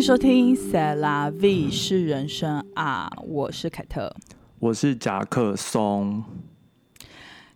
[0.00, 4.10] 迎收听《塞拉 V 是人生啊》，我是凯特，
[4.58, 6.24] 我是夹克松。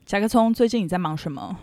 [0.04, 1.57] 夹克松，最近你在忙什么？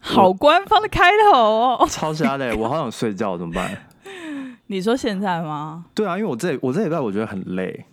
[0.00, 3.86] 好官方的开头哦，超瞎的， 我好想睡觉，怎么办？
[4.66, 5.84] 你说现在吗？
[5.94, 7.86] 对啊，因为我这我这礼拜我觉得很累。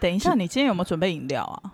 [0.00, 1.70] 等一下，你今天有没有准备饮料啊？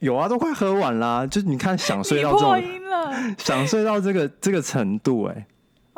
[0.00, 1.24] 有啊，都快喝完啦。
[1.24, 2.60] 就是你看，想睡到这种，
[3.38, 5.46] 想睡到这个这个程度，哎。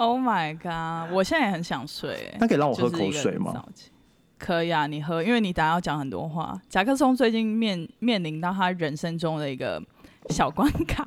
[0.01, 1.13] Oh my god！
[1.13, 3.63] 我现在也很想睡，那可以让我喝口水吗？
[4.39, 6.59] 可以啊，你喝，因为你等下要讲很多话。
[6.71, 9.83] 甲克松最近面面临到他人生中的一个
[10.31, 11.07] 小关卡，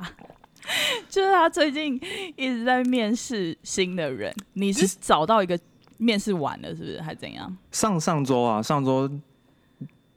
[1.10, 2.00] 就是他最近
[2.36, 4.32] 一直在面试新的人。
[4.54, 5.60] 你是找到一个
[5.98, 7.02] 面试完了，是不是？
[7.02, 7.58] 还怎样？
[7.72, 9.10] 上上周啊，上周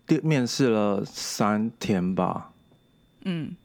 [0.06, 2.52] 面面试了三天吧。
[3.24, 3.56] 嗯。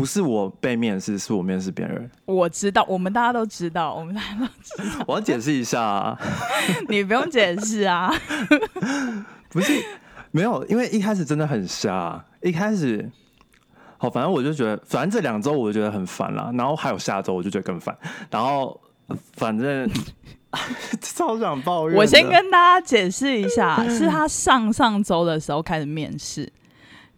[0.00, 2.10] 不是我被面试，是我面试别人。
[2.24, 5.04] 我知道，我们大家都知道，我们大家都知道。
[5.06, 6.18] 我要解释一下，啊
[6.88, 8.10] 你不用解释啊。
[9.52, 9.78] 不是，
[10.30, 12.24] 没有，因为一开始真的很瞎。
[12.40, 13.10] 一开始，
[13.98, 16.50] 好，反正我就觉得，反正这两周我就觉得很烦了。
[16.54, 17.94] 然后还有下周，我就觉得更烦。
[18.30, 18.80] 然后，
[19.36, 19.86] 反正
[21.02, 21.98] 超想抱怨。
[21.98, 26.50] 我先跟大家解释一下，是他上上周的时候开始面试。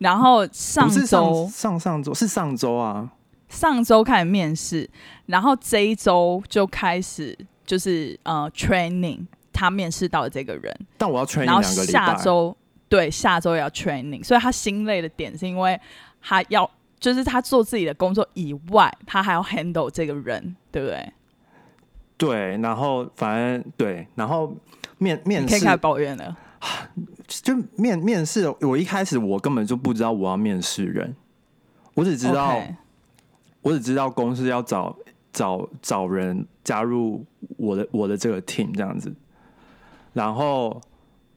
[0.03, 3.09] 然后上周上上周是上周啊，
[3.49, 4.89] 上周开始面试，
[5.27, 12.57] 然后这一周就开始就是呃 training，他面试到的这个人，但我要 training 然后下周
[12.89, 15.81] 对下周要 training，所以他心累的点是因为
[16.21, 21.13] 他要就是他做自己的工作以外，他还要 handle 这个人，对不对？
[22.17, 24.55] 对，然后反正对，然后
[24.99, 26.37] 面面试可以开始抱怨了。
[27.27, 31.17] 就面面试，我一开始我根本就不知道我要面试人，
[31.95, 32.63] 我只知道
[33.63, 34.97] 我只知道公司要找
[35.33, 37.25] 找找人加入
[37.57, 39.13] 我的我的这个 team 这样子，
[40.13, 40.81] 然后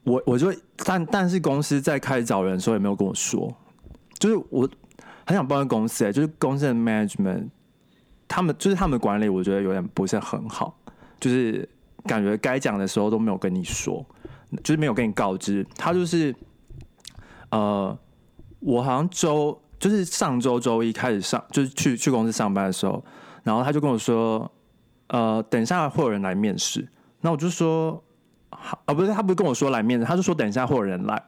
[0.04, 3.52] 我我就但但是公司在开始找人的时候也没有跟我说，
[4.18, 4.68] 就是我
[5.26, 7.48] 很想抱怨公司哎，就是公司的 management
[8.28, 10.78] 他们就是他们的管理，我觉得有点不是很好，
[11.18, 11.68] 就是
[12.04, 14.04] 感觉该讲的时候都没有跟你说。
[14.62, 16.34] 就是没有跟你告知，他就是，
[17.50, 17.96] 呃，
[18.60, 23.04] 我好像周就是上周周一开始上，就是去去公司上班的时候，
[23.42, 24.50] 然后他就跟我说，
[25.08, 26.86] 呃，等一下会有人来面试，
[27.20, 28.02] 那我就说，
[28.50, 31.22] 好啊，不是他不是跟我说来面试，他就说等一下会有人来，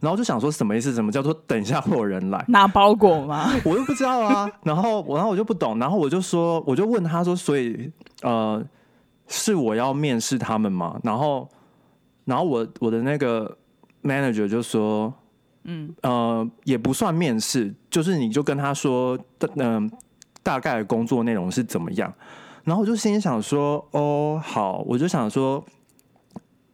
[0.00, 0.92] 然后就想说什么意思？
[0.92, 3.50] 什么叫做等一下会有人来拿包裹吗？
[3.64, 7.92] 我又不知道啊，然后我然后我就不懂，然后我就说，我就问他说，所以
[8.22, 8.64] 呃，
[9.28, 10.98] 是我要面试他们吗？
[11.02, 11.46] 然后。
[12.24, 13.56] 然后我我的那个
[14.02, 15.12] manager 就说，
[15.64, 19.18] 嗯呃也不算面试，就是你就跟他说，
[19.56, 19.90] 嗯
[20.42, 22.12] 大概的工作内容是怎么样。
[22.64, 25.62] 然后我就心里想说，哦好，我就想说，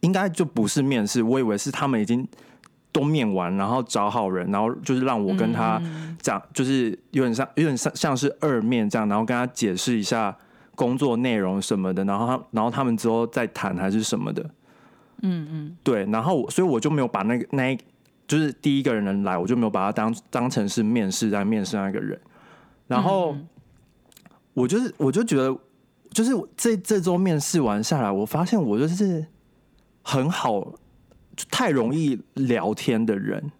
[0.00, 2.26] 应该就不是面试，我以为是他们已经
[2.92, 5.82] 都面完，然后找好人，然后就是让我跟他
[6.22, 10.36] 讲，就是有点像有点像像是二面这样，然后跟他解释一下
[10.76, 14.48] 工作内容什么的，然后他然后他们之后再谈还是什么的。
[15.22, 17.76] 嗯嗯，对，然后所以我就没有把那个那
[18.26, 22.18] 就是第一个人来，我就没有把他当当成是面试在面试那个人，
[22.86, 23.36] 然后
[24.54, 25.56] 我就是我就觉得，
[26.10, 29.26] 就是这这周面试完下来，我发现我就是
[30.02, 30.74] 很好，
[31.50, 33.50] 太容易聊天的人，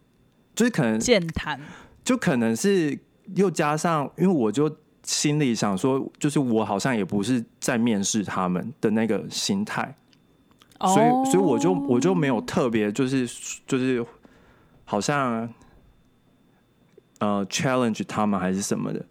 [0.54, 1.60] 就是可能健谈，
[2.04, 2.98] 就可能是
[3.34, 4.70] 又加上，因为我就
[5.02, 9.96] 心里想说，就是我好像也不是在面试他们的那个心态。
[10.80, 13.28] 所以，所以我就我就没有特别就是
[13.66, 14.02] 就是
[14.86, 15.46] 好像
[17.18, 19.04] 呃 challenge 他们还是什么的，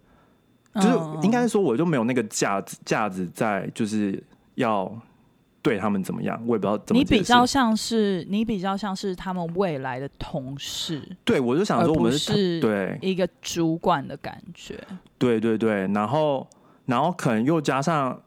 [0.74, 4.20] 就是应该说我就没有那个架子架子在就是
[4.56, 4.92] 要
[5.62, 6.98] 对他们怎么样，我也不知道怎么。
[6.98, 12.98] 你比较像是你比较像是他们未来的同事，对我就想说我们是对。
[13.00, 14.76] 一个主管的感觉，
[15.18, 16.44] 对对对，然后
[16.86, 18.20] 然后可能又加上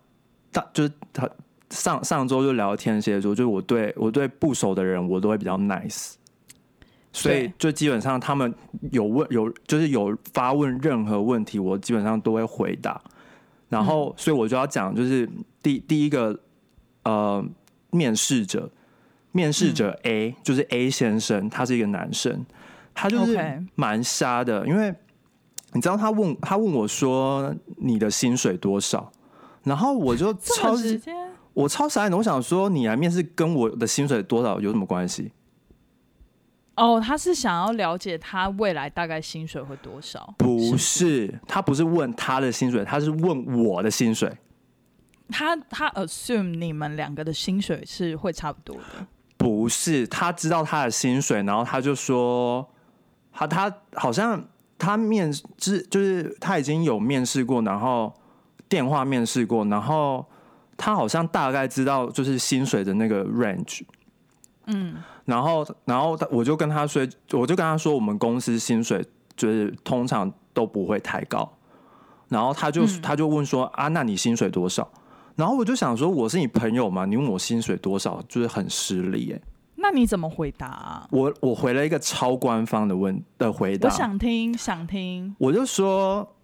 [0.49, 1.29] 大就是他。
[1.73, 6.13] 上上周就聊天蝎座就是我对我对不熟的人，我都会比较 nice，
[7.11, 8.53] 所以就基本上他们
[8.91, 13.01] 有问有就是有发问任何问题，我基本上都会回答。
[13.69, 15.27] 然后，所以我就要讲，就是
[15.63, 16.39] 第第一个
[17.05, 17.43] 呃
[17.89, 18.69] 面试者，
[19.31, 22.45] 面试者 A 就是 A 先生，他是一个男生，
[22.93, 23.35] 他就是
[23.73, 24.93] 蛮瞎的，因为
[25.71, 29.11] 你知道他问他问我说你的薪水多少，
[29.63, 31.01] 然后我就 超级。
[31.53, 35.31] 我超傻眼的，我想说你来面试跟我的薪水多少有什么关系？
[36.75, 40.33] 哦，他是想要了解他未来大概薪水会多少？
[40.39, 44.35] 不是，他不是问他的薪水，他是问我的薪水。
[45.29, 49.07] 他他 assume 你们两个的薪水是会差不多的。
[49.37, 52.67] 不是，他知道他的薪水，然后他就说，
[53.31, 54.43] 他他好像
[54.79, 58.11] 他面试就是他已经有面试过，然后
[58.67, 60.25] 电话面试过，然后
[60.77, 63.81] 他好像大概知道就是薪水的那个 range，
[64.67, 69.05] 嗯，然后然后他我就跟他说，我就跟他说，我们公司薪水
[69.35, 71.51] 就是通常都不会太高，
[72.29, 74.89] 然后他就、嗯他就问说啊，那你薪水多少？
[75.35, 79.41] 然后我就想说，我是你朋友嘛，你问我薪水多少，就是很失礼耶。
[79.77, 81.07] 那你怎么回答、啊？
[81.11, 85.35] 我我回了一个超官方的问的回答，我想听，想听。
[85.39, 86.35] 我就说，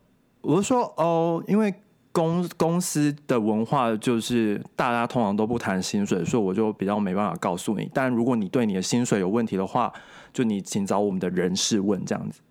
[0.41, 1.73] 我就说哦，因为
[2.19, 7.89] 公公司的文化就是大家通常都不谈薪水，所以我就比较没办法告诉你。
[7.93, 9.93] 但如果你对你的薪水有问题的话，
[10.33, 12.41] 就你请找我们的人事问，这样子，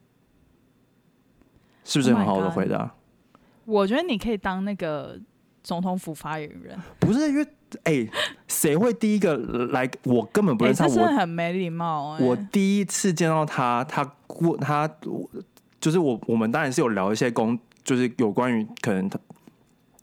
[1.85, 2.95] 是不是 Oh 很好的回答
[3.67, 5.21] 我觉得你可以当那个
[5.63, 7.47] 总统府发言人，不是因为
[7.85, 8.09] 哎，
[8.47, 9.37] 谁、会第一个
[9.73, 9.87] 来？
[10.05, 14.91] 我根本不哎、认识他，这真的我很没礼貌、哎，我第一次见到他，他过他
[15.79, 19.07] 就是我我们当然是有聊一些工，就是有关于可能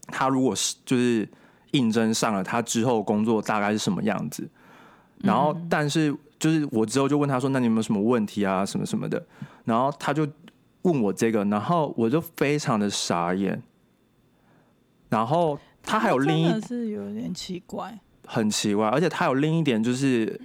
[0.07, 1.27] 他他如果是就是
[1.71, 4.49] 应征上了，他之后工作大概是什么样子。
[5.19, 8.65] 然后，但是就是我之后就问他说：“那你有没有什么问题啊？
[8.65, 9.25] 什么什么的？”
[9.63, 10.27] 然后他就
[10.83, 13.61] 问我这个，然后我就非常的傻眼。
[15.09, 17.97] 然后他还有另一真的是有点奇怪。
[18.27, 20.39] 很奇怪，而且他有另一点就是，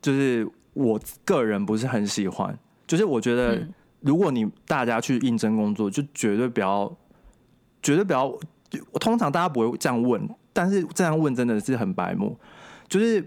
[0.00, 6.92] 就是我个人不是很喜欢，就是我觉得嗯如果你大家去应征工作，就绝对不要，
[7.82, 8.36] 绝对不要。
[8.90, 12.38] 我通常大家不会这样问，但是这样问真的是很白目。
[12.88, 13.26] 就是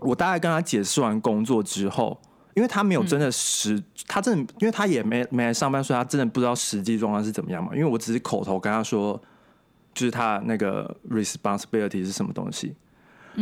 [0.00, 2.20] 我大概跟他解释完工作之后，
[2.54, 7.70] 因为他没有真的实，他真的，因为他也没没来上班，所以他真的不知道实际状况是怎么样嘛。
[7.74, 9.20] 因为我只是口头跟他说，
[9.94, 12.74] 就是他那个 responsibility 是什么东西。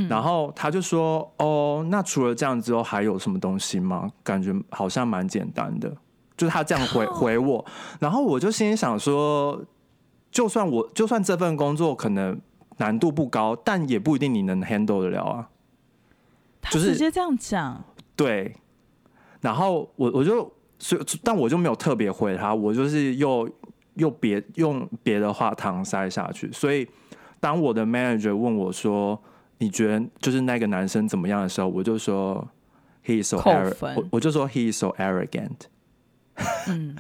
[0.09, 4.09] 然后他就说：“哦，那除了这样之后还有什么东西吗？
[4.23, 5.93] 感觉好像蛮简单的。”
[6.37, 7.65] 就是他这样回回我，
[7.99, 9.61] 然后我就心里想说，
[10.31, 12.41] 就算我就算这份工作可能
[12.79, 15.51] 难度不高，但也不一定你能 handle 得了啊。
[16.63, 17.83] 他就是直接这样讲，
[18.15, 18.55] 对，
[19.41, 23.49] 然后我我就所以，但我就没有特别回他，我就是又
[23.95, 26.53] 又别用别的话搪塞下去。
[26.53, 26.87] 所以
[27.41, 29.19] 当我的 manager 问我说
[29.59, 32.47] ：“你觉得就是那个男生怎么样的时候，我就说
[33.05, 35.57] he is so arrogant，我我就说 he is so arrogant。
[36.69, 36.97] 嗯，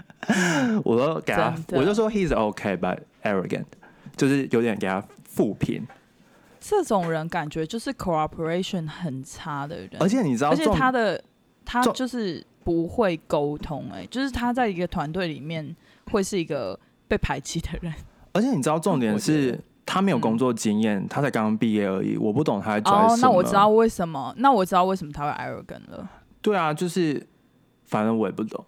[0.84, 3.64] 我都给他我就说 he is okay but arrogant，
[4.16, 5.87] 就是有点给他负评。
[6.60, 11.22] 这种人感觉就是 cooperation 很差的人，而且你知道而且，他的
[11.64, 15.75] 他就是不会沟通，哎，就是他在一个团队里面
[16.10, 16.78] 会是一个
[17.08, 17.92] 被排挤的人。
[18.32, 22.16] 而且你知道重点是他没有工作经验，他才刚刚毕业而已。
[22.16, 23.14] 我不懂他在拽什么。
[23.14, 26.08] 哦，那我知道为什么，那我知道为什么他会 arrogant 了。
[26.42, 27.26] 对啊，就是
[27.87, 28.64] 反正我也不懂。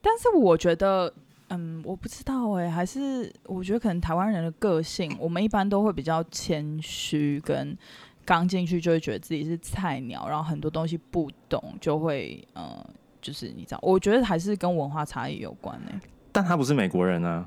[0.00, 1.12] 但是我觉得，
[1.48, 7.76] 嗯，我不知道哎、还是我觉得可能台湾人的个性，我们一般都会比较谦虚，跟
[8.24, 12.84] 刚进去就会觉得自己是菜鸟，然后很多东西不懂，就会呃，
[13.20, 15.90] 就是你知道，我觉得还是跟文化差异有关呢、
[16.32, 17.46] 但他不是美国人啊，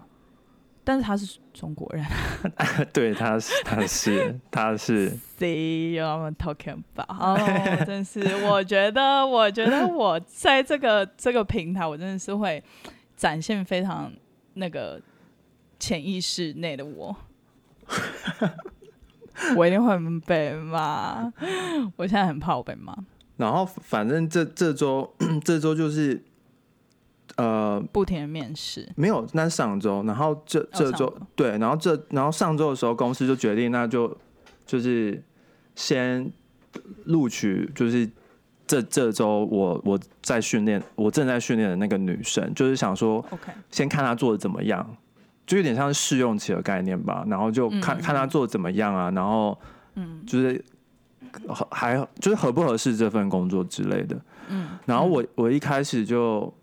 [0.83, 2.05] 但是他是中国人。
[2.91, 12.63] 对，他是他是 他是，，See you I'm talking about， 哦，真是，我觉得，我觉得我在这个这个平台，我真的是会
[13.15, 14.11] 展现非常
[14.55, 15.01] 那个
[15.79, 17.15] 潜意识内的我，
[19.55, 21.31] 我一定会被骂，
[21.95, 22.95] 我现在很怕我被骂，
[23.37, 25.13] 然后反正这这周
[25.43, 26.21] 这周就是
[27.37, 34.15] 呃不停的面试，没有，那是上周，然后这这周、对，然后这然后上周的时候，公司就决定那就
[34.65, 35.21] 就是
[35.75, 36.31] 先
[37.05, 38.09] 录取，就是
[38.65, 44.97] 这这周我我在训练，我正在训练的那个女生，就是想说 OK，先看她做的怎么样，
[45.45, 49.59] 就有点像是试用期的概念吧，然后就看、嗯看她做的怎么样啊，然后
[49.95, 50.23] 嗯。
[50.25, 50.63] 就是
[51.47, 54.15] 合还就是合不合适这份工作之类的。
[54.49, 56.53] 嗯，然后我我一开始就，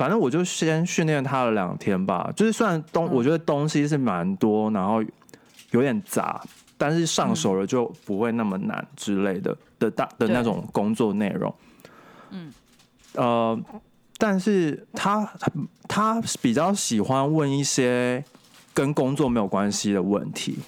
[0.00, 2.32] 反正我就先训练他了两天吧。
[2.34, 5.04] 就是虽然东，嗯我觉得东西是蛮多，然后
[5.72, 6.42] 有点杂，
[6.78, 11.54] 但是上手了就不会那么难之类的的大的那种工作内容。
[12.30, 12.50] 嗯，
[13.12, 13.60] 呃，
[14.16, 15.30] 但是他
[15.86, 18.24] 他比较喜欢问一些
[18.72, 20.60] 跟工作没有关系的问题。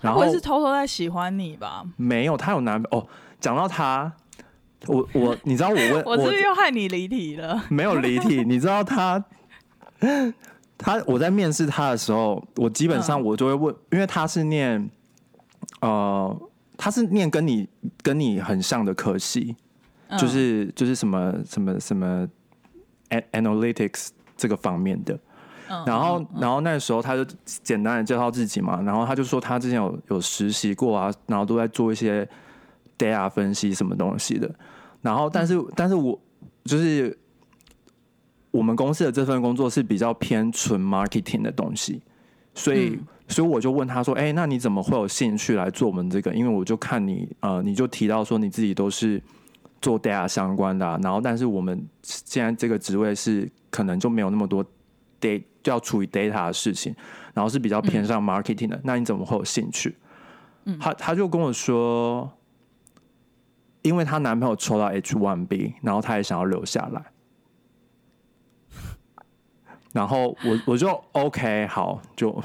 [0.00, 1.84] 然后我是偷偷在喜欢你吧？
[1.96, 3.08] 没有，他有男朋友哦。
[3.40, 4.12] 讲到他，
[4.86, 7.62] 我我你知道我问 我是不是又害你离题了？
[7.68, 9.22] 没有离题， 你知道他，
[10.76, 14.88] 他我在面试他的时候，我基本上嗯我就会问，因为他是念
[15.80, 16.40] 呃
[16.76, 17.68] 他是念跟你
[18.02, 19.56] 跟你很像的科系，
[20.08, 22.28] 嗯就是就是什么什么什么
[23.32, 25.14] analytics 这个方面的。
[25.14, 25.20] 嗯
[25.84, 32.26] 然后嗯，然后那时候他就简单的介绍自己嘛，然后他就说他之前有有实习过啊，然后都在做一些
[32.98, 34.52] data 分析什么东西的。
[35.00, 36.20] 然后，但是，嗯但是我
[36.64, 37.16] 就是
[38.50, 42.02] 我们公司的这份工作是比较偏纯 marketing 的东西，
[42.54, 46.34] 所以，嗯所以我就问他说：“哎、那你怎么会有兴趣来做我们这个？
[46.34, 49.22] 因为我就看你，呃，你就提到说你自己都是
[49.82, 54.64] 做 data 相关的、啊，然后但是我们现在这个职位是可能就没有那么多
[55.20, 56.94] data 就要处理 data 的事情，
[57.34, 59.94] 然后是比较偏向 marketing 的，那你怎么会有兴趣？”
[60.64, 62.30] 嗯他他就跟我说，
[63.82, 67.02] 因为她男朋友抽到 H one B，然后她也想要留下来。
[69.90, 72.40] 然后我我就 OK 好，就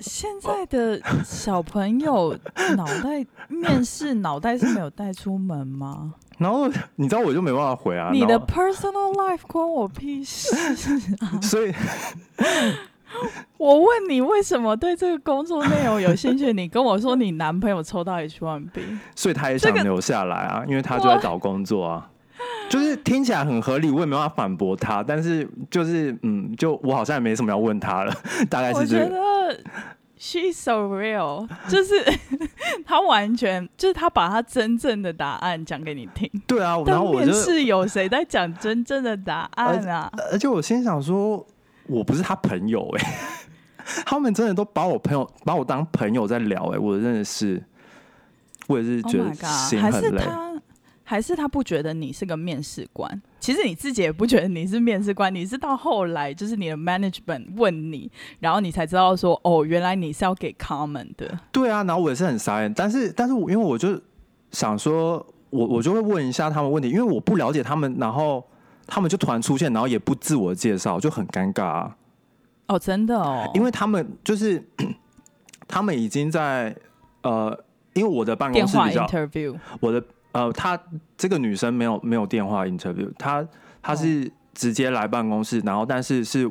[0.00, 2.36] 现在的小朋友
[2.76, 6.14] 脑袋面试脑袋是没有带出门吗？
[6.36, 10.52] 然后你知道我就没办法回啊，你的 personal life 关我屁事！
[11.40, 11.72] 所以
[13.58, 22.10] 我问你为什么对这个工作内容有兴趣，你跟我说你男朋友抽到 H1B， 所以他也想留下来啊，因为他就在找工作啊。
[22.68, 28.12] 就是听起来很合理，我也没办法反驳他，但是就是嗯，就我好像也没什么要问他了，
[28.50, 29.10] 大概我觉是这个。
[29.10, 29.60] 得
[30.18, 31.94] she's so real，就是
[32.86, 36.28] 他完全就是他把他真正的答案讲给你听。
[36.46, 40.10] 对啊，然但后我就面试有谁在讲真正的答案啊？
[40.32, 41.44] 而且我心想说，
[41.86, 43.14] 我不是他朋友哎、
[44.06, 47.62] 他们真的都把我朋友把我当朋友在聊哎、我真的是，
[48.66, 50.08] 我也是 Oh 觉得心很累。
[50.08, 50.62] 是他，
[51.04, 53.20] 还是他不觉得你是个面试官？
[53.38, 58.10] 其实你自己也不觉得你是面试官，你是到后来就是你的 management 问你，
[58.40, 61.38] 然后你才知道说，哦，原来你是要给 comment 的。
[61.52, 64.00] 对啊，然后我也是很傻眼，但是但是我因为我就
[64.50, 68.42] 想说，我我就会问一下他们问题，因为我不了解他们，然后
[68.86, 71.96] 他们就突然出现，然后也不自我介绍，就很尴尬啊。
[72.66, 74.62] 哦，真的哦，因为他们就是
[75.68, 76.74] 他们已经在
[77.22, 77.58] 呃，
[77.92, 80.78] 因为我的办公室比较 interview，我的呃，她
[81.16, 83.46] 这个女生没有没有电话 interview，她
[83.82, 86.50] 她是直接来办公室，然后但是是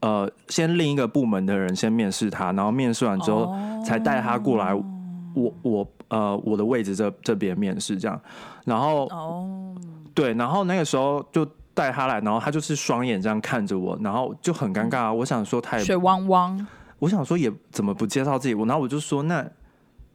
[0.00, 3.54] 呃，先另一个部门的人先面试她，然后面试完之后
[3.84, 8.20] 才带她过来我我呃我的位置这这边面试这样，
[8.64, 9.74] 然后哦，
[10.14, 15.12] 对，然后那个时候就带他来，然后他就是双眼这样看着我，然后就很尴尬啊。
[15.12, 16.66] 我想说他也水汪汪，
[17.00, 19.44] 我想说也怎么不介绍自己，我然后我就说那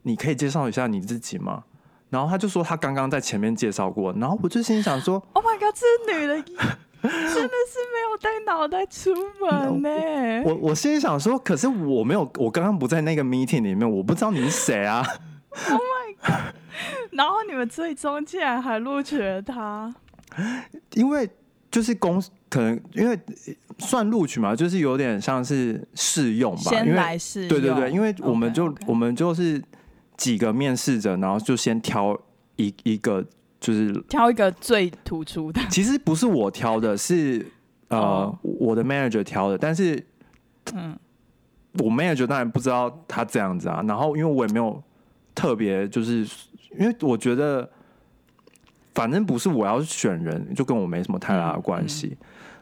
[0.02, 1.64] 你可以介绍一下你自己吗？
[2.08, 6.42] 然后他就说他刚刚在前面介绍过，然后我就心想说， Oh my god，这女的
[7.02, 15.06] 真的是没有带脑袋出门 呢、我我心里想说，可是我没有，我刚刚不在那个 meeting 里面，我不知道你是谁啊。
[15.70, 16.54] 哦，my god，
[17.12, 19.94] 然后你们最终竟然还录取了他，
[20.94, 21.28] 因为
[21.70, 23.18] 就是公可能因为
[23.78, 29.62] 算录取嘛，就是有点像是试用吧，先来试，对对对，因为我们就我们就是
[30.16, 32.18] 几个面试者，然后就先挑
[32.56, 33.24] 一一个，
[33.60, 37.46] 就是挑一个最突出的，其实不是我挑的，是
[37.88, 40.04] 呃、哦我的 manager 挑的，但是
[40.74, 40.98] 嗯，
[41.78, 44.82] 我 manager 当然不知道他这样子啊，然后因为我也没有
[45.34, 46.26] 特别，就是
[46.78, 47.68] 因为我觉得
[48.94, 52.16] 反正不是我要选人，就跟我没什么太大的关系。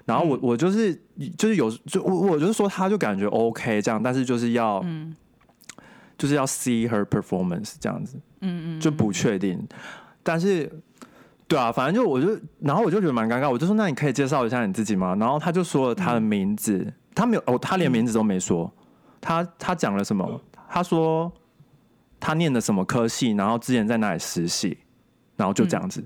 [0.04, 0.94] 然后我我就是
[1.37, 5.14] 就是有就我我就是说他就感觉 OK 这样，但是就是要嗯。
[6.16, 9.64] 就是要 see her performance 这样子，嗯嗯，就不确定。
[10.25, 10.68] 但是
[11.47, 15.14] 对啊，反正就我就然后我就觉得蛮尴尬，我就说那你可以介绍一下你自己吗？
[15.14, 18.68] 然后他就说了他的名字，他没有哦，他连名字都没说，
[19.20, 20.40] 他他讲了什么？
[20.68, 21.32] 他说
[22.18, 24.76] 他念的什么科系，然后之前在哪里实习，
[25.37, 26.04] 然后就这样子，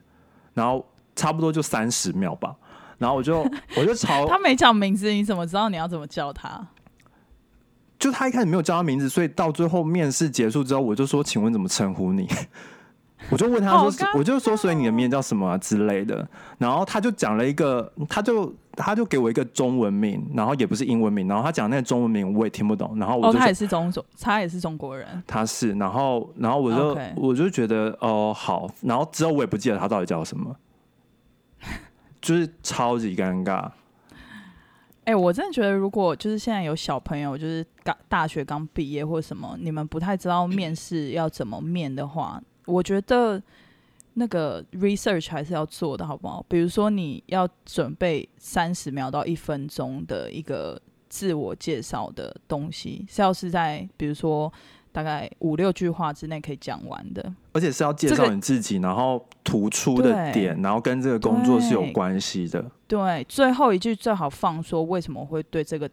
[0.55, 2.55] 然后差不多就三十秒吧。
[2.99, 3.41] 然后我就
[3.77, 6.69] 我就朝他没讲名字，你怎么知道你要怎么叫他？
[7.99, 12.29] 就他一开始没有叫他名字，所以到最后面试结束之后，我就说：“请问怎么称呼你？”
[13.31, 16.27] 我就问他说好尴：“我就说，所以你的名字叫什么啊之类的？”
[16.59, 25.23] 然后他就讲了一个，他就他就给我一个中文名，然后也不是英文名，然后他讲那个中文名我也听不懂，然后我哦，他也是中中，他也是中国人。
[25.27, 30.55] 他是，然后然后我就我就觉得哦好，然后之后我也不记得他到底叫什么，
[32.21, 33.71] 就是超级尴尬。
[35.05, 43.43] 哎、我真的觉得，如果就是现在有小朋友，就是刚大学刚毕业或什么，你们不太知道面试要怎么面的话，我觉得
[44.15, 46.45] 那个 research 还是要做的，好不好？
[46.49, 54.53] 比如说你要准备三十秒到一分钟的一个自我介绍的东西，是要是在比如说
[54.93, 57.35] 大概五六句话之内可以讲完的。
[57.53, 62.65] 而且是要介绍你自己，然后突出的点，然后跟这个工作是有关系的。
[62.87, 65.91] 对，最后一句最好放说为什么会对这个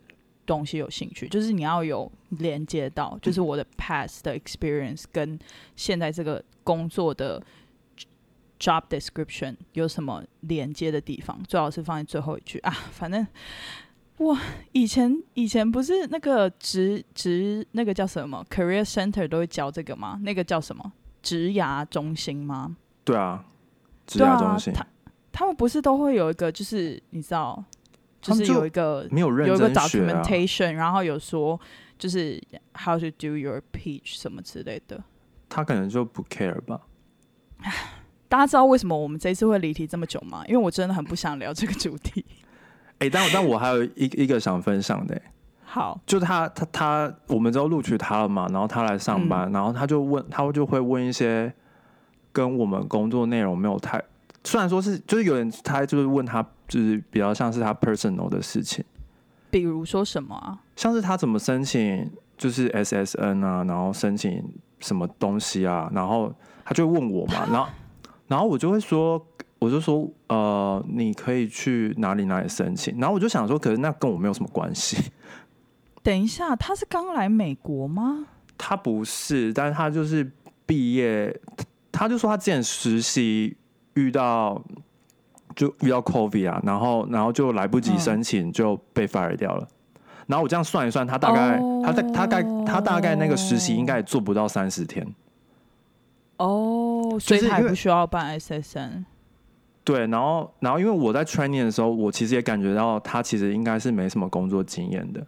[0.50, 5.38] 东西有兴趣，就是你要有连接到，就是我的 past 的 experience 跟
[5.76, 7.40] 现在这个工作的
[8.60, 12.72] job description 有什么连接的地方，最好是放在最后一句啊。
[12.92, 13.26] 反正
[14.18, 14.36] 我
[14.72, 20.20] 以前以前不是那个职职那个叫什么 career center 都会教这个吗？
[20.24, 20.92] 那个叫什么
[21.22, 22.76] 职涯中心吗？
[23.04, 23.46] 对啊，
[24.08, 24.84] 职涯中心、他
[25.32, 27.64] 他们不是都会有一个，就是你知道，
[28.22, 31.60] 就是有一个没有认有一个 documentation，、然后有说
[31.98, 32.42] 就是
[32.74, 35.04] how to do your pitch 什么之类的。
[35.48, 36.82] 他可能就不 care 吧。
[38.30, 40.44] 大家知道为什么我们这一次会离题这么久吗？
[40.48, 42.24] 因为我真的很不想聊这个主题。
[43.00, 45.22] 哎、但但我还有一一个想分享的、欸
[45.64, 51.54] 好，就他他他，我们都录取他了嘛，然后他来上嗯班，然后他就问，他就会问一些
[52.32, 54.04] 跟我们工作内容没有太，
[54.44, 58.86] 虽然说是就是有人他就是问他，就是比较像是他 personal 的事情，
[59.50, 60.62] 比如说什么啊？
[60.78, 64.42] 像是他怎么申请就是 SSN 啊，然后申请
[64.80, 66.34] 什么东西啊，然后
[66.64, 67.70] 他就问我嘛， 然后
[68.28, 69.22] 然后我就会说，
[69.58, 75.12] 我就说呃，你可以去哪里哪里申请，然后我就想说，可是那跟我没有什么关系。
[76.02, 78.28] 等一下，他是刚来美国吗？
[78.58, 80.32] 他不是，但是他就是
[80.66, 81.38] 毕业，
[81.92, 83.58] 他就说他之前实习
[83.96, 84.64] 遇到
[85.60, 89.68] 就遇到 COVID 啊，然后然后就来不及嗯申请就被 fire 掉了。
[90.26, 95.06] 然后我这样算一算，他大概、哦他大他大概他大概那个实习应该也做不到三十天。
[96.38, 99.04] 哦，所以就是因为他也不需要办 SSN。
[99.84, 105.28] 对，然后然后因为我在 training 的时候，我其实也感觉到他其实应该是没什么工作经验的。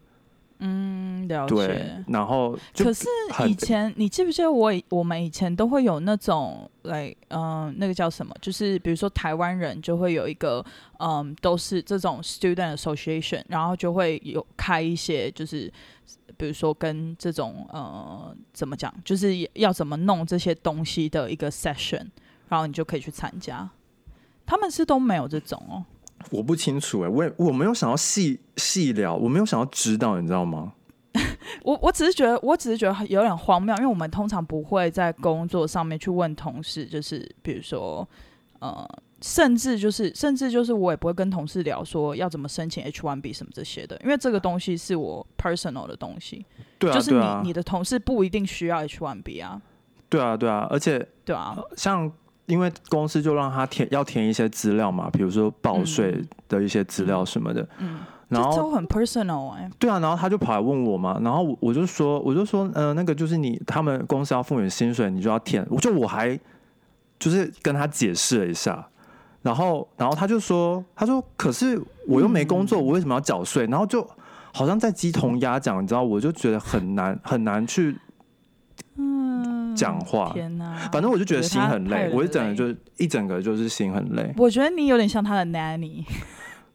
[0.63, 2.06] 嗯，了对解，。
[2.08, 3.08] 然后可是
[3.48, 8.36] 以前你记不记得我我们以前都会有那种来嗯、那个叫什么？
[8.39, 10.64] 就是比如说台湾人就会有一个
[11.00, 15.72] 嗯都是这种 student association，然后就会有开一些就是
[16.38, 22.05] 比如说跟这种呃怎么讲，就是要怎么弄这些东西的一个 session，
[22.50, 23.68] 然后你就可以去参加。
[24.46, 25.83] 他们是都没有这种哦。
[26.29, 30.74] 我不清楚哎、我也我没有想要细细聊，我没有想要知道，你知道吗？
[31.64, 38.07] 我我只是觉得，我只是觉得有点荒谬，因为我们通常不会在工作上面去问同事，就是比如说，
[38.60, 38.88] 呃，
[39.22, 46.46] 甚至就是甚至就是我也不会跟同事聊说要怎么申请 H1B 什么这些的，因为这个东西是我 personal 的东西，
[46.79, 49.62] 对啊，就是你、啊，你的同事不一定需要 H1B 啊，
[50.07, 52.10] 对啊，对啊，而且对啊，像
[52.46, 58.00] 因为公司就让他填要填一些资料嘛，比如说报税的一些资料什么的，嗯，
[58.30, 66.40] 然后很 personal 哎、对啊，然后他就跑来问我嘛，然后我我就说我就说呃那个就是你他们公司要付你薪水，你就要填，我就我还
[67.20, 68.88] 就是跟他解释了一下。
[69.44, 74.08] 然后，然后他就说：“他说，可是我又没工作，我为什么要缴税？”然后就
[74.54, 77.98] 好像在鸡同鸭讲，你知道，我就觉得很难很难去
[78.98, 80.31] 嗯，讲话。
[80.34, 84.34] 天哪，反正我就觉得心很累，我一整个累就一整个就是心很累。
[84.38, 86.05] 我觉得你有点像他的 nanny，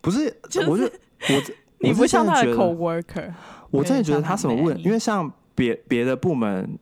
[0.01, 1.43] 不是，就是我就我
[1.79, 3.33] 你不像他的 coworker，
[3.71, 6.79] 我真的觉得他他什么问，因为像别别的部门，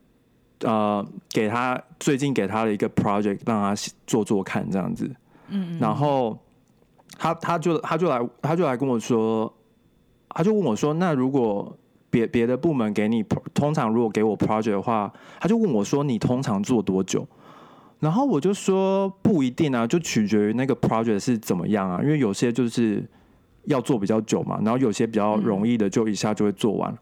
[0.60, 3.74] 呃，给他最近给他的一个 project 让他
[4.06, 5.06] 做做看这样子，
[5.48, 5.78] 嗯，嗯。
[5.78, 6.38] 然后
[7.18, 9.52] 他他就他就来他就来跟我说，
[10.28, 11.76] 他就问我说，那如果
[12.14, 17.26] 别别的部门给你，通常如果给我 project 的话，他就问我说，你通常做多久？
[17.98, 23.04] 然后我就说不一定啊，就取决于那个 project 是怎么样啊，因为有些就是
[23.64, 26.96] 要做比较久嘛，然后有些比较容易的就一下就会做完。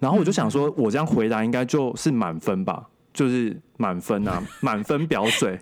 [0.00, 5.56] 然后我就想说，我这样回答应该就是满分吧，就是满分啊， 满分表水，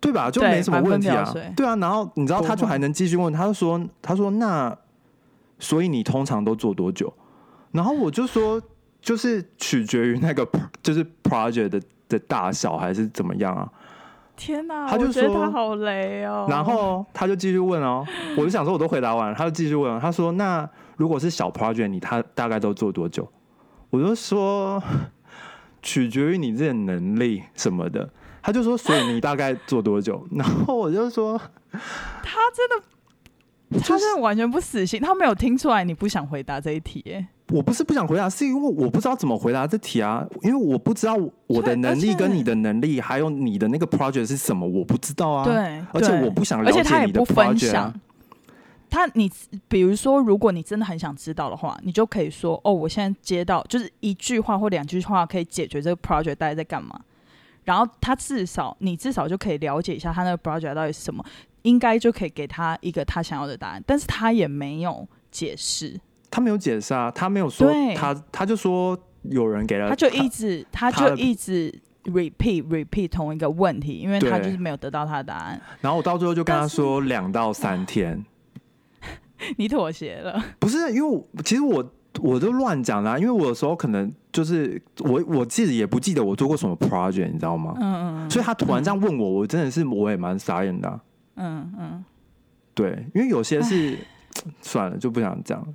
[0.00, 0.28] 对吧？
[0.28, 1.76] 就没什么问题啊对啊。
[1.76, 4.76] 然后你知道，他就还能继续问，他就说，他说那
[5.60, 7.12] 所以你通常都做多久？
[7.72, 8.60] 然后我就说，
[9.00, 10.48] 就是取决于那个
[10.82, 13.68] 就是 project 的的大小还是怎么样啊。
[14.36, 16.46] 天哪，他就觉得说他好雷哦。
[16.48, 18.04] 然后他就继续问哦，
[18.36, 23.28] 我就想说我都回答完了，他就继续问，他说那如果是小 project，你他大概都做多久？
[23.90, 24.82] 我就说
[25.82, 28.08] 取决于你这个能力什么的。
[28.44, 30.26] 他就说，所以你大概做多久？
[30.32, 31.38] 然后我就说，
[31.70, 32.84] 他真的，
[33.80, 37.26] 他真的完全不死心，他没有听出来你不想回答这一题耶。
[37.50, 41.14] 我不是不想回答，是因为我不知道怎么回答这题啊，因为我不知道
[41.46, 45.44] 我的能力跟你的能力，还有你的那个 project 是什么，我不知道啊。
[45.44, 48.00] 对，而且我不想了而且他解你的也不分 project 啊享。。
[48.88, 49.30] 他你
[49.68, 57.00] 比如说，如果你真的很想知道的话，你就可以说哦，我现在接到就是一句话或两句话可以解决这个 project 大家在干嘛。
[57.64, 61.24] 然后他至少你至少就可以了解一下他那个 project 到底是什么，
[61.62, 63.82] 应该就可以给他一个他想要的答案。
[63.86, 65.98] 但是他也没有解释，
[66.30, 71.72] 他没有解释啊，他没有说他他就说有人给了他就一直他他就一直
[72.04, 75.60] repeat repeat 同一个问题，因为他就是没有得到他的答案。
[75.80, 78.24] 然后我到最后就跟他说两到三天，
[79.56, 87.74] 你妥协了，不是因为我其实我我都乱讲啦、因为我有时候可能就是我我自己也不记得我做过什么 project，你知道吗？
[87.80, 91.00] 嗯嗯所以他突然这样问我，我真的是我也蛮傻眼的啊、
[91.36, 92.04] 嗯嗯，
[92.74, 93.98] 对，因为有些是
[94.60, 95.66] 算了就不想讲，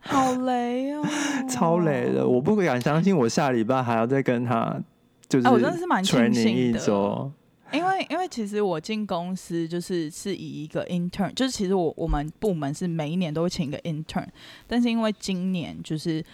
[0.00, 1.04] 好雷哦，
[1.50, 4.80] 超雷的，我不敢相信我下礼拜还要再跟他
[5.28, 7.32] 就是啊我真的是蛮庆 training 一幸的周，
[7.72, 14.26] 因为因为其实我进公司就是是以一个 intern，就是其实我我们部门是每一年都会请一个 intern，
[14.68, 16.24] 但是因为今年就是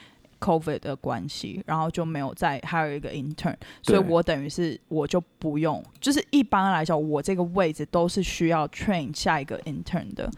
[0.42, 10.28] COVID 的关系，然后就没有再还有一个 intern，所以我等于是我就不用，就是一般来讲我这个位置都是需要 train 下一个 intern 的，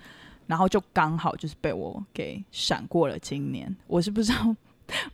[0.46, 4.54] 然后就刚好就是被我给闪过了今年，我是不知道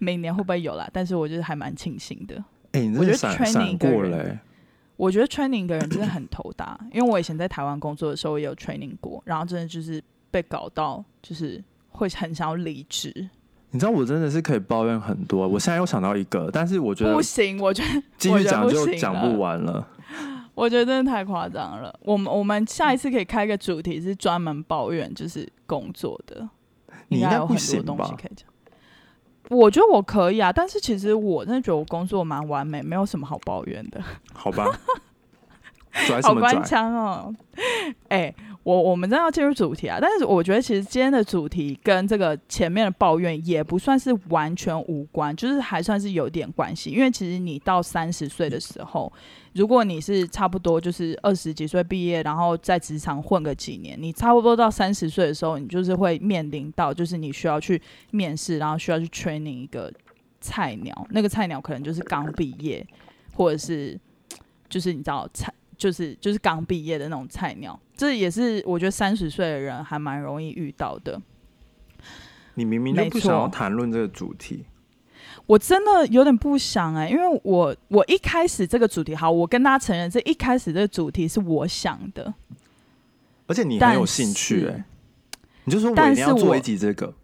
[0.01, 2.45] 明年会不会有啦，但是我就是还蛮庆幸的。
[2.73, 4.39] 哎、你我觉得真的闪 training 过了、欸，
[4.97, 13.31] 我觉得 training 的人真的很头大，因为我以前在台湾工作的时候也有 training 过，然后真的就是被搞到就是会很想要离职。
[13.73, 19.87] 你知道我真的是可以抱怨很多，我现在又想到一个，但是我觉得不行，我觉得继续讲就讲不完了。
[20.55, 21.97] 我觉得真的太夸张了。
[22.03, 26.47] 我们我们下一次可以开个主题是专门抱怨就是工作的，
[27.09, 28.47] 你应该有很多东西可以讲。
[29.49, 34.01] 我觉得我可以啊，但是其实我真的觉得我工作蛮完美，没有什么好抱怨的。
[34.33, 34.67] 好吧，
[36.07, 36.69] 拽什好官么拽？
[36.69, 37.35] 腔哦！
[38.09, 46.91] 哎、我我们真的要进入主题啊，但是我觉得其实今天的主题跟这个前面的抱怨也不算是完全无关，就是还算是有点关系。
[46.91, 49.13] 因为其实你到三十岁的时候，
[49.55, 57.81] 如果你是差不多就是二十几岁毕业，然后在职场混个几年，你差不多到三十岁的时候，你就是会面临到就是你需要去
[58.13, 59.93] 面试，然后需要去 training 一个
[60.41, 62.87] 菜鸟，那个菜鸟可能就是刚毕业，
[63.35, 63.99] 或者是
[64.69, 65.53] 就是你知道菜。
[65.81, 71.19] 就是就是刚毕业的那种菜鸟，这也是我觉得三十岁的人还蛮容易遇到的。
[72.55, 74.67] 你明明就不想要谈论这个主题，
[75.47, 82.35] 我真的有点不想哎、因为我我一开始这个主题，好，我跟大家承认，这一开始这个主题是我想的，
[83.47, 84.85] 而且你但很有兴趣、是哎，
[85.65, 87.15] 你就说我但一定要是我做一集这个，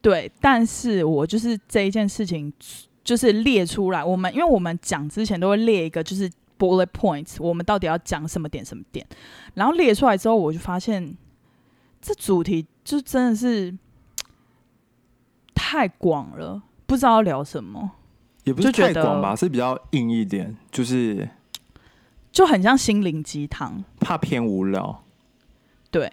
[0.00, 2.52] 对，但是我就是这一件事情，
[3.02, 9.06] 就是列出来，我们因为我们讲之前都会列一个就是 bullet points，我们到底要讲什么点什么点，
[9.54, 11.16] 然后列出来之后，我就发现
[12.00, 13.76] 这主题就真的是
[15.54, 17.92] 太广了，不知道要聊什么，
[18.44, 21.28] 也不是太广吧，是比较硬一点，就是
[22.32, 23.84] 就很像心灵鸡汤。
[24.00, 25.04] 怕偏无聊。
[25.90, 26.12] 对，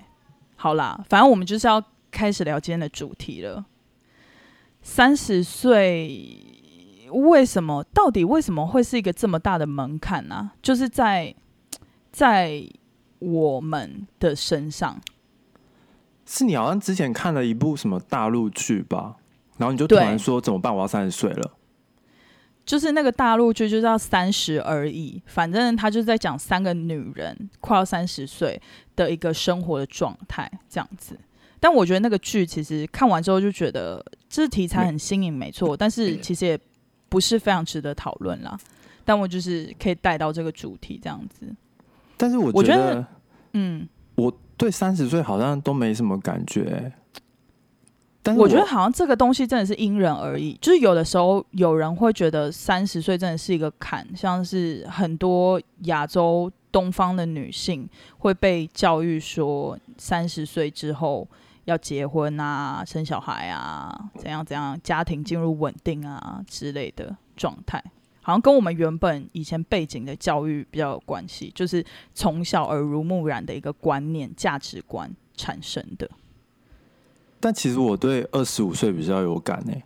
[0.56, 3.66] 好啦，反正我们就是要开始聊今天的主题了。
[4.82, 6.64] 三十岁
[7.12, 7.84] 为什么？
[7.94, 11.34] 到底为什么会是一个这么大的门槛呢、就是在
[12.12, 12.64] 在
[13.20, 15.00] 我们的身上，
[16.26, 19.16] 是你好像之前看了一部什么大陆剧吧，
[19.58, 20.76] 然后你就突然说怎么办？
[20.76, 21.52] 我要三十岁了。
[22.66, 28.60] 就是那个大陆剧就叫《三十而已》，反正他就是在讲三个女人快要三十岁
[28.96, 31.16] 的一个生活的状态这样子。
[31.60, 36.60] 但我觉得那个剧其实看完之后就觉得，这题材很新颖，没错，但是其实也
[37.16, 38.60] 不是非常值得讨论啦。
[39.06, 41.48] 但我就是可以带到这个主题这样子。
[42.18, 43.06] 但是我我觉觉得得
[43.54, 46.92] 嗯，我对三十岁好像都没什么感觉、欸
[48.26, 61.28] 但是我觉得好像这个东西真的是因人而异，就是有的时候有人会觉得三十岁真的是一个坎，像是很多亚洲东方的女性会被教育说三十岁之后
[61.66, 67.84] 要结婚啊、生小孩啊、怎样怎样，家庭进入稳定啊之类的状态。
[68.22, 76.10] 好像跟我们原本以前背景的教育比较有关系，就是从小耳濡目染的一个观念、价值观产生的。
[77.40, 79.84] 但其实我对二十五岁比较有感诶、欸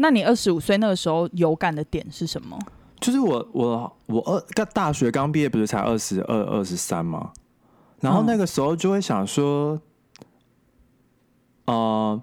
[0.00, 2.56] 那你二十五岁那个时候有感的点是什么？
[3.00, 7.32] 就是我我我二刚大学刚毕业不是才二十二二十三吗？
[8.00, 9.76] 然后嗯那个时候就会想说，
[11.68, 12.22] 呃，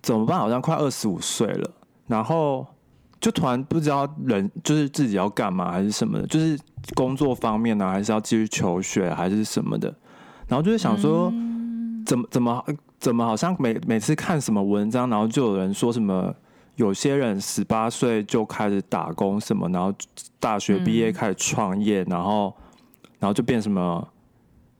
[0.00, 0.38] 怎么办？
[0.38, 1.70] 好像快二十五岁了，
[2.06, 2.64] 然后
[3.20, 6.56] 就突然不知道人就是自己要干嘛还是什么的，就是
[6.94, 9.92] 工作方面呢、还是要继续求学还是什么的，
[10.46, 11.28] 然后就是想说，
[12.06, 12.64] 怎么怎么
[13.00, 16.32] 怎么好像每每次看什么文章，然后就有人说什么，
[16.76, 19.92] 有些人十八岁就开始打工什么，然后
[20.38, 22.54] 大学毕业开始创业，然后
[23.18, 24.08] 然后就变什么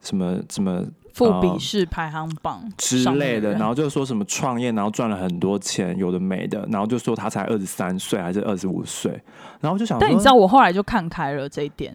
[0.00, 0.84] 什么什么
[1.14, 9.20] 富比士排行榜之类的，然后就说什么创业，然后赚了很多钱，有的没的，然后就说他才二十三岁还是二十五岁，
[9.60, 11.92] 然后就想，但你知道我后来就看开了这一点，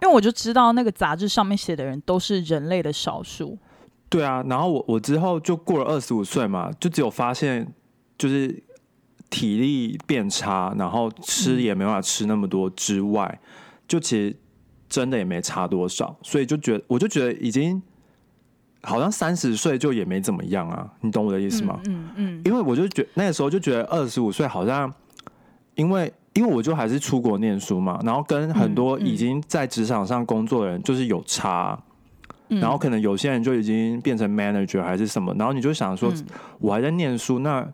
[0.00, 3.58] 因为我就知道那个杂志上面写的人都是人类的少数。
[4.08, 7.66] 对啊，然后我我之后就过了二十五岁嘛，就只有发现
[8.16, 8.62] 就是
[9.28, 13.40] 体力变差，然后吃也没办法吃那么多之外，
[13.88, 14.36] 就其实
[14.88, 17.82] 真的也没差多少，所以就觉得我就觉得已经。
[18.84, 21.78] 好像三十岁就也没怎么样啊，你懂我的意思吗？
[21.86, 22.42] 嗯嗯。
[22.44, 24.92] 因为我就觉那个时候就觉得二十五岁好像，
[25.76, 31.80] 因为因为我就还是出国念书嘛，然后跟很多已经在职场上工作的人就是有差，
[32.48, 36.12] 然后可能有些人就已经变成 manager 还是什么，然后你就想说，
[36.58, 37.64] 我还在念书，那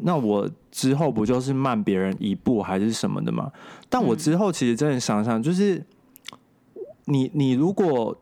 [0.00, 3.52] 那我之后不就是慢别人一步还是什么的吗？
[3.88, 5.86] 但我之后其实真的想想，就是
[7.04, 8.18] 你你如果。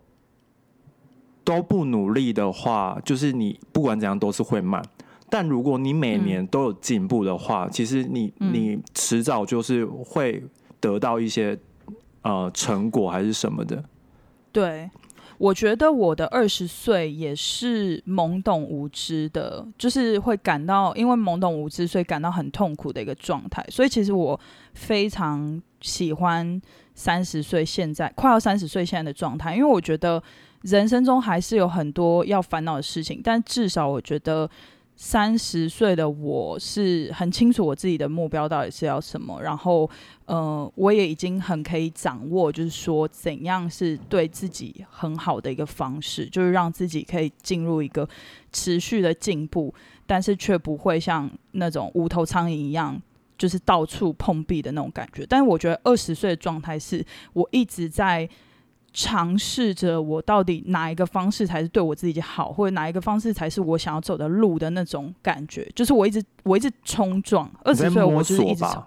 [1.50, 4.80] 都不努力的话，就是你不管怎样都是会慢。
[5.28, 10.42] 但如果你每年都有进步的话，其实你你迟早就是会
[10.80, 11.58] 得到一些
[12.22, 13.84] 呃成果还是什么的。
[14.50, 14.90] 对，
[15.38, 23.64] 我觉得我的二十岁也是懵懂无知的，就是会感到因为懵懂无知，所以感到很痛苦的一个状态。
[23.70, 24.38] 所以其实我
[24.74, 26.60] 非常喜欢
[26.94, 30.22] 三十岁现在快要三十岁现在的状态，因为我觉得。
[30.62, 34.48] 人生中还是有很多要烦恼的事情，但至少我觉得
[34.94, 39.88] 三十岁的我是很清楚我自己的目标到底是要什么，然后
[40.26, 48.06] 呃，我也已经很可以掌握，就是说怎样是对自己很好的一个方式，就是让自己可以进入一个
[48.52, 49.72] 持续的进步，
[50.06, 53.00] 但是却不会像那种无头苍蝇一样，
[53.38, 55.24] 就是到处碰壁的那种感觉。
[55.26, 58.28] 但是我觉得二十岁的状态是我一直在。
[58.92, 67.50] 尝试着我到底哪一个方式才是对我自己好，或者哪一个方式才是我想要走的路的那种感觉，就是我一直我一直冲撞。
[67.62, 68.82] 二十岁我就是一直冲，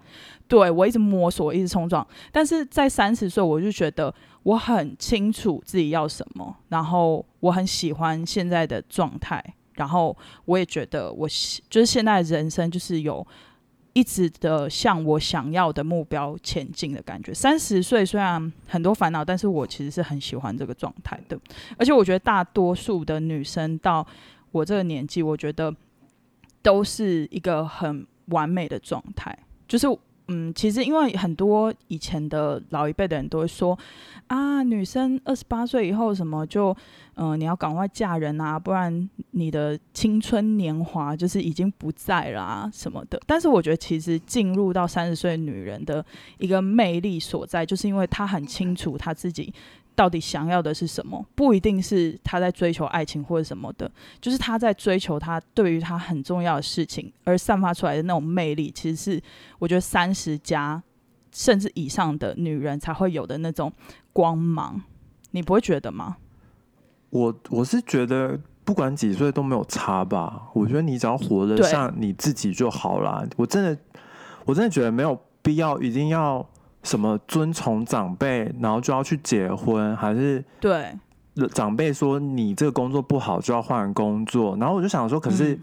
[0.47, 2.05] 对我一直摸索，一直冲撞。
[2.31, 4.13] 但是在三十岁，我就觉得
[4.43, 9.41] 我很清楚自己要什么，然后我很喜欢现在的状态，
[9.73, 11.27] 然后我也觉得我
[11.69, 13.25] 就是现在人生就是有。
[13.93, 17.33] 一直的向我想要的目标前进的感觉。
[17.33, 21.39] 三十岁虽然很多烦恼，但是我其实是很喜欢这个状态的。
[21.77, 24.05] 而且我觉得大多数的女生到
[24.51, 25.73] 我这个年纪，我觉得
[26.61, 29.87] 都是一个很完美的状态，就是。
[30.27, 33.77] 嗯，其实因为很多以前的老一辈的人都会说
[34.27, 36.75] 啊，女生二十八岁以后什么就
[37.15, 43.21] 嗯，你要赶快嫁人啊，不然你的青春年华就是已经不在啦什么的。
[43.27, 46.03] 但是我觉得，其实进入到三十岁女人的
[46.37, 49.53] 一个魅力所在，就是因为她很清楚她自己。
[49.95, 51.23] 到底想要的是什么？
[51.35, 59.21] 不一定是他在追求爱情或者什么的，就是他在追求他对于他很重要的事情而散发出来的那种魅力，其实是
[59.59, 60.81] 我觉得三十加
[61.31, 63.71] 甚至以上的女人才会有的那种
[64.11, 64.81] 光芒。
[65.31, 66.17] 你不会觉得吗？
[67.09, 70.49] 我我是觉得不管几岁都没有差吧。
[70.53, 73.27] 我觉得你只要活得像你自己就好了。
[73.37, 73.77] 我真的
[74.45, 76.47] 我真的觉得没有必要一定要。
[76.83, 80.93] 什么遵从长辈，然后就要去结婚，还是对
[81.53, 84.55] 长辈说你这个工作不好就要换工作？
[84.57, 85.57] 然后我就想说，可是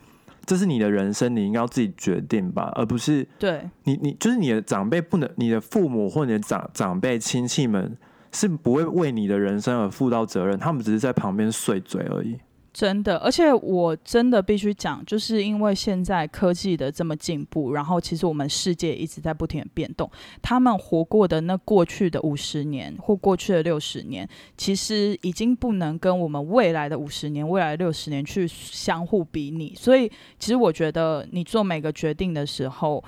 [0.44, 7.96] 这是你的人生，你应该要自己决定吧，而不是对你你就是你的长辈不能，你的父母或你的长长辈亲戚们
[8.32, 12.38] 是不会为你的人生而负到责任，他们只是在旁边碎嘴而已。
[12.72, 20.08] 真的，而且我真的必须讲，就是因为现在科技的这么进步，然后其实我们世界一直在不停的变动。
[20.40, 29.74] 他们活过的那过去的五十年或过去的六十年，其实已经不能跟我们未来的五十年、未来六十年去相互比拟。
[29.74, 33.02] 所以，其实我觉得你做每个决定的时候，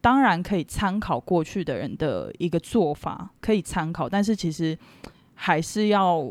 [0.00, 4.76] 当然可以参考过去的人的一个做法，可以参考，但是其实
[5.34, 6.26] 还是要。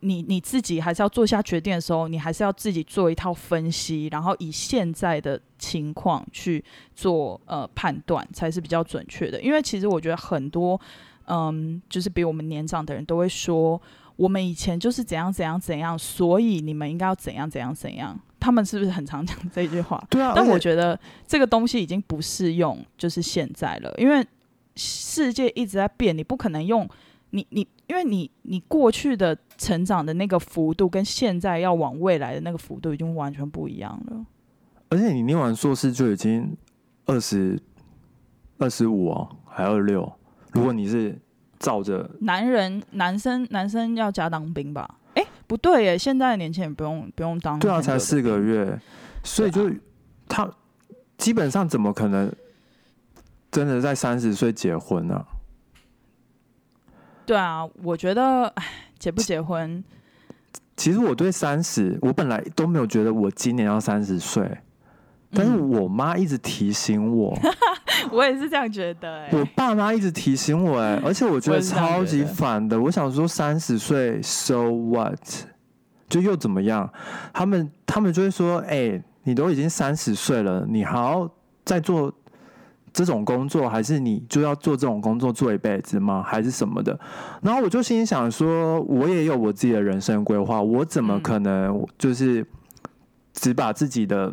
[0.00, 9.40] 你你自己还是要做下决定的时候，你还是要自己做一套分析，然后以现在的情况去做呃判断，才是比较准确的。
[9.42, 10.80] 因为其实我觉得很多
[11.26, 13.80] 嗯，就是比我们年长的人都会说，
[14.16, 18.18] 我们以前就是怎样怎样怎样，所以你们应该要怎样怎样怎样。
[18.40, 20.02] 他们是不是很常讲这句话？
[20.08, 20.32] 对啊。
[20.34, 24.26] 但我觉得这个东西已经不适用，就是现在了，因为
[24.76, 26.88] 世界一直在变，你不可能用。
[27.30, 34.26] 你你，因为你你过去的成长的那个幅度，跟现在要往未来的那个幅度，已经完全不一样了。
[34.88, 36.56] 而且你念完硕士就已经
[37.06, 37.60] 二十
[38.58, 40.12] 二十五哦，还二六。
[40.52, 41.16] 如果你是
[41.58, 44.96] 照着男人男生男生要加当兵吧？
[45.14, 48.80] 哎、不对耶，现在的年轻人不用不用当对啊，才四个月，
[49.22, 49.70] 所以就
[50.28, 50.50] 他
[51.18, 52.32] 基本上怎么可能
[53.50, 55.24] 真的在三十岁结婚呢、
[57.30, 58.64] 对啊，我觉得，哎，
[58.98, 59.84] 结不结婚，
[60.76, 64.42] 其实我对三十，我本来都没有觉得我今年要三十岁，
[65.32, 67.38] 但是嗯我妈一直提醒我，
[68.10, 72.80] 我也是这样觉得、哎，我爸妈一直提醒我、哎，而且我觉得超级烦的。
[72.80, 75.20] 我想说三十岁，so what？
[76.08, 76.92] 就又怎么样？
[77.32, 81.30] 他们他们就会说，哎、你都已经三十岁了，你还要
[81.64, 82.12] 再做
[82.92, 86.22] 这种工作，还是你就要做这种工作做一辈子吗？
[86.26, 86.98] 还是什么的？
[87.40, 92.46] 然后我就心里想说，我也有我自己的人生规划，我怎么嗯可能就是
[93.32, 94.32] 只把自己的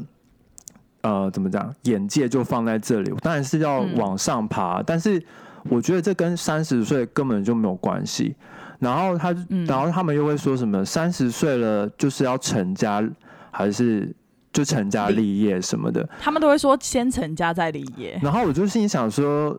[1.01, 3.13] 呃怎么讲眼界就放在这里？
[3.21, 5.23] 当然是要嗯往上爬，但是
[5.69, 8.35] 我觉得这跟三十岁根本就没有关系。
[8.79, 13.03] 然后他，嗯然后他们又会说什么三十岁了就是要成家，
[13.49, 14.15] 还是
[14.57, 16.09] 就成家立业什么的？
[16.19, 18.19] 他们都会说先成家再立业。
[18.23, 19.55] 然后我就心里想说，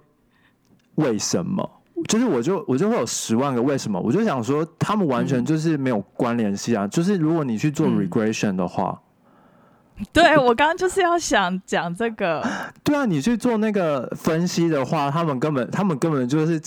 [0.97, 1.71] 为什么？
[2.09, 6.85] 就是我就我就会有十万个为什么，我就想说，他们完全就是没有关联性啊。
[6.89, 9.01] 就是如果你去做嗯 regression 的话，
[10.13, 12.45] 对我刚刚就是要想讲这个
[12.83, 16.59] 对啊，你去做那个分析的话，他们根本他们根本就是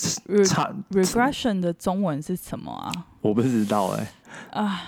[0.45, 2.89] 差，regression 的中文是什么啊？
[3.19, 4.07] 我不知道哎、
[4.51, 4.81] 啊，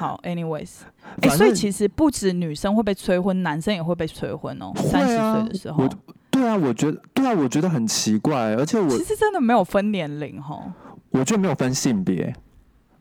[0.00, 0.78] 好，anyways，
[1.20, 4.72] 哎、所以其实不止女生会被催婚，男生也会被催婚哦。
[4.76, 5.90] 三十岁的时候我，
[6.30, 10.72] 对啊，我觉得对啊，我觉得很奇怪，而且我其实真的没有分年龄哈。
[11.10, 12.34] 我觉得没有分性别，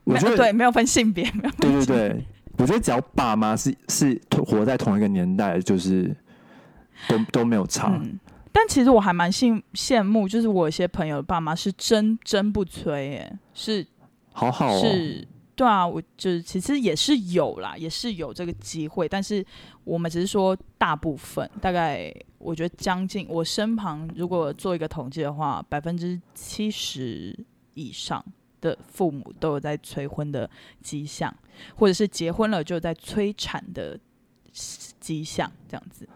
[0.03, 2.25] 我觉得对，没有分性别， 没有对对对，
[2.57, 6.13] 我觉得只要爸妈是是活在同一个年代，就是
[7.07, 7.97] 都都没有差。
[8.03, 8.19] 嗯，
[8.51, 13.87] 但其实我还蛮羡羡慕，就是我有些朋友的爸妈是真真不催，哎，是
[14.33, 15.25] 好好哦，是，
[15.59, 19.45] 对啊，我就是其实也是有啦，也是有这个机会，但是
[19.83, 27.37] 我们只是说大部分，大概我觉得将近我身旁如果做一个统计的话，百分之七十
[27.73, 28.23] 以上
[28.61, 30.49] 的父母都有在催婚的
[30.81, 31.35] 迹象，
[31.75, 33.99] 或者是结婚了就在催产的
[35.01, 36.07] 迹象，这样子。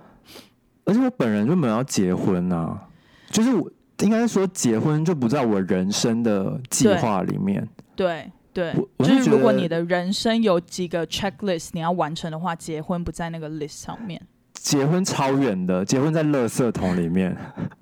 [0.86, 2.88] 而且我本人就没有要结婚啊，
[3.29, 7.67] 就是我应该说结婚就不在我人生的计划里面。
[7.93, 8.32] 对对
[8.78, 14.22] 我，我就是如果你的人生有几个 checklist 你要完成的话，结婚不在那个 list 上面。
[14.54, 17.36] 结婚超远的，结婚在垃圾桶里面，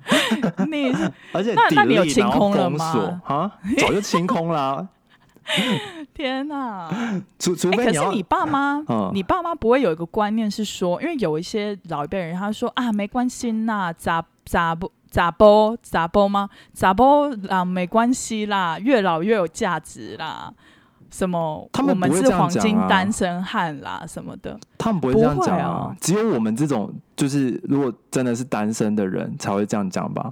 [0.72, 0.92] 你
[1.32, 4.88] 而且那那你有清然后空了吗封锁啊， 早就清空啦。
[6.14, 6.90] 天哪！
[7.40, 16.50] 除除哎、非你，可是你爸妈，嗯你爸妈不会有一个观念是说，因为有一些老一辈人，他说啊，没关系呐，咋咋不咋波咋波吗？
[16.74, 20.52] 咋波啊，没关系啦，越老越有价值啦。
[21.12, 21.68] 什么？
[21.74, 24.58] 他们我们是黄金单身汉啦，什么的。
[24.78, 30.32] 他们不会这样讲啊哦，只有我们这种就是如果真的是单身的人才会这样讲吧。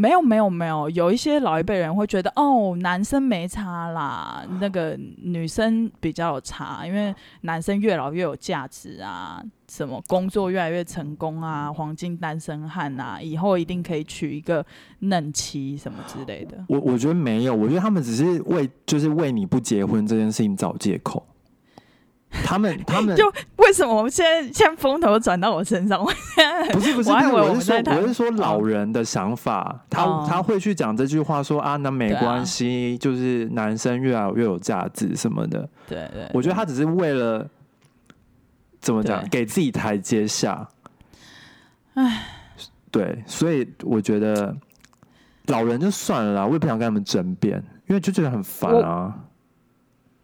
[0.00, 14.64] 没有没有没有，有一些老一辈人会觉得哦，男生没差啦，那个女生比较有差，因为男生越老越有价值啊，什么工作越来越成功啊，黄金单身汉啊，以后一定可以娶一个
[15.00, 16.64] 嫩妻什么之类的。
[16.66, 21.26] 我我觉得没有，我觉得他们只是为就是为你不结婚这件事情找借口。
[22.44, 26.00] 他们 他们就为什么我们现在现在风头转到我身上？
[26.00, 35.68] 我现在不是不是，我是我是说我是说老人的想法，他哦他会去讲这句话说啊，那没关系，就是男生越来越有价值什么的。
[35.88, 37.48] 对对，我觉得他只是为了
[38.80, 40.68] 怎么讲，对给自己台阶下。
[41.94, 42.26] 唉，
[42.92, 44.56] 对，所以我觉得
[45.46, 49.12] 老人就算了啦，我也不想跟他们争辩，因为就觉得很烦啊。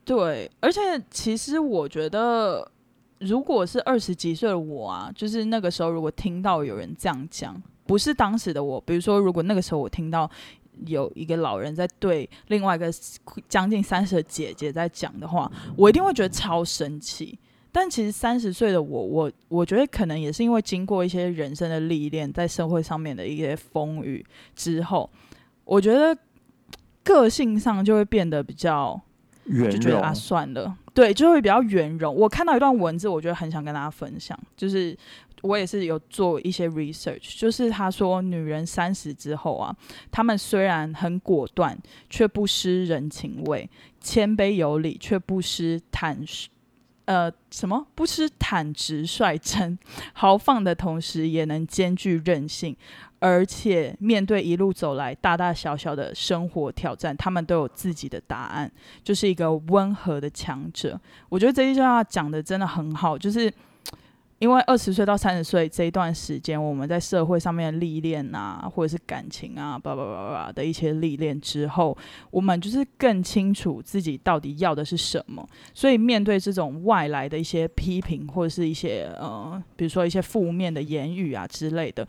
[0.06, 2.70] 对，而且其实我觉得，
[3.18, 10.30] 如果是二十几岁的我啊，就是那个时候如果听到有人这样讲，不是当时的我，比如说如果那个时候我听到
[10.84, 12.88] 有一个老人在对另外一个
[13.48, 17.36] 将近三十的姐姐在讲的话，我一定会觉得超生气。
[17.72, 25.11] 但其实三十岁的我，我我觉得可能也是因为经过一些人生的历练，在社会上面的一些风雨之后，
[25.64, 26.16] 我觉得
[27.02, 28.98] 个性上就会变得比较
[29.47, 32.14] 圆就觉得啊，算了，对，就会比较圆融。
[32.14, 34.97] 我看到一段文字，我觉得很想跟大家分享，就是
[35.42, 39.74] 我也是有做一些 research，就是他说女人三十之后啊，
[40.11, 41.78] 她们虽然很果断，
[42.11, 43.68] 却不失人情味；
[44.01, 46.18] 谦卑有礼，却不失坦
[47.05, 49.78] 呃什么不失坦直率真；
[50.12, 52.76] 豪放的同时，也能兼具韧性。
[53.18, 58.70] 而且面对一路走来大大小小的生活挑战，他们都有自己的答案，
[59.02, 61.00] 就是一个温和的强者。
[61.28, 63.50] 我觉得这句话讲的真的很好，就是
[64.38, 71.96] 因为二十岁到三十岁这一段时间，我们在社会上面历练啊，或者是感情啊，叭叭叭叭的一些历练之后，
[72.30, 75.48] 我们就是更清楚自己到底要的是什么。
[75.72, 82.06] 所以面对这种外来的一些批评，或者是一些呃，比如说一些负面的言语啊之类的。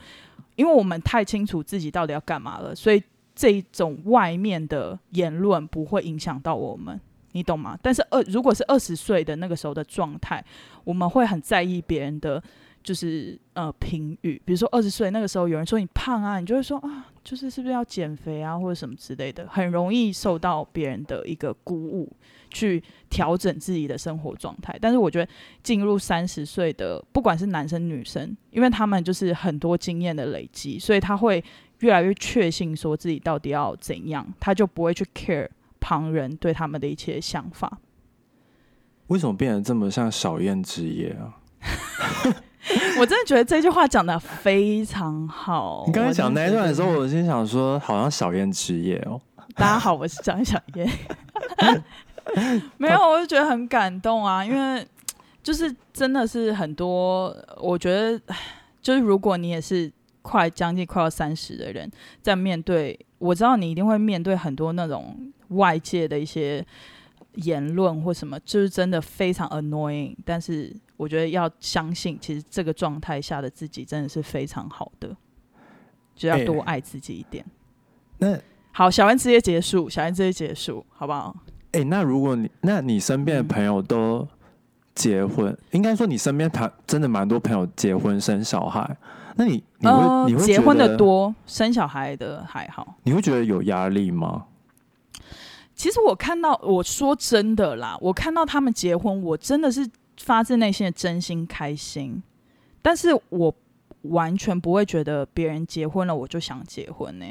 [0.57, 3.01] 因为我们太清楚自己到底要干嘛了，所以
[3.33, 6.99] 这种外面的言论不会影响到我们，
[7.31, 7.77] 你懂吗？
[7.81, 10.43] 但是二如果是二十岁的那个时候的状态，
[10.83, 12.43] 我们会很在意别人的
[12.83, 22.11] 就是呃评语，比如说二十岁那个时候有人说你胖啊，你就会说啊，就是是不是要减肥啊或者什么之类的，很容易受到别人的一个鼓舞。
[22.49, 25.31] 去调整自己的生活状态，但是我觉得
[25.63, 31.43] 进入三十岁的，不管是男生女生，因为他们就是很多经验的累积，所以他会
[31.79, 35.47] 越来越确信说自己到底要怎样，他就不会去 care
[35.79, 37.79] 旁人对他们的一切想法。
[39.07, 41.37] 为什么变得这么像小燕之夜啊？
[42.99, 45.85] 我真的觉得这句话讲的非常好。
[45.87, 49.21] 你刚才讲那一段的时候，我心想说，好像小燕之夜哦。
[49.55, 50.89] 大家好，我是张小燕。
[52.77, 54.85] 没有，我就觉得很感动啊，因为
[55.41, 58.19] 就是真的是很多，我觉得
[58.81, 61.89] 就是如果你也是快将近快要三十的人，
[62.21, 66.65] 在面对，我知道你一定会面对很多那种外界的一些
[67.35, 70.15] 言论或什么，就是真的非常 annoying。
[70.25, 75.15] 但是我觉得要相信，其实这个状态下的自己真的是非常好的，
[76.13, 77.45] 就要多爱自己一点。
[78.17, 78.37] 那
[78.73, 81.35] 好，小文直接结束，小文直接结束，好不好？
[81.71, 84.27] 哎，那如果你，那你身边的朋友都
[84.95, 88.97] 结婚，应该说你身边谈真的蛮多朋友结婚生小孩，
[89.35, 94.45] 那你你会你会结婚的多，生小孩的还好，你会觉得有压力吗？
[95.75, 99.87] 其实我看到，我说真的啦，我看到他们结婚，我真的是
[100.19, 102.23] 发自内心的真心开心，
[102.81, 103.53] 但是我
[104.03, 107.25] 完全不会觉得别人结婚了我就想结婚呢，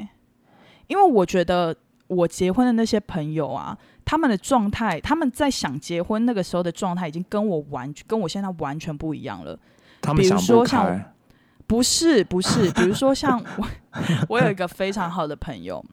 [0.87, 1.75] 因为我觉得
[2.07, 3.77] 我结婚的那些朋友啊。
[4.09, 9.59] 他们的状态，他们在想结婚那个时候的状态，已经跟我完全跟我现在完全不一样了。
[9.99, 11.13] 他们想不开，
[11.67, 13.67] 不是不是，比如说像我，
[14.29, 15.83] 我有一个非常好的朋友，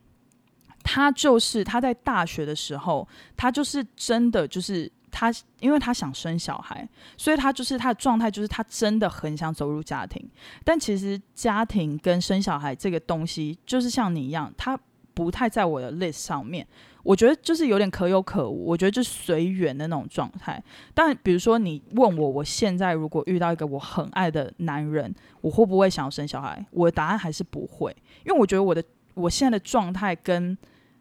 [0.85, 10.25] 他就是他在大学的时候，他就是真的就是他，因为他想生小孩，所以他就是他的状态就是他真的很想走入家庭，
[10.65, 14.79] 但其实家庭跟生小孩这个东西，就是像你一样，他
[15.15, 16.67] 不太在我的 list 上面。
[17.03, 20.63] 我觉得就是有点可有可无，我觉得就是随缘的那种状态。
[20.95, 26.65] 但比如说你问我，我现在如果遇到一个我很爱的男人，我会不会想要生小孩？
[26.71, 27.95] 我的答案还是不会，
[28.25, 30.57] 因为我觉得我的我现在的状态跟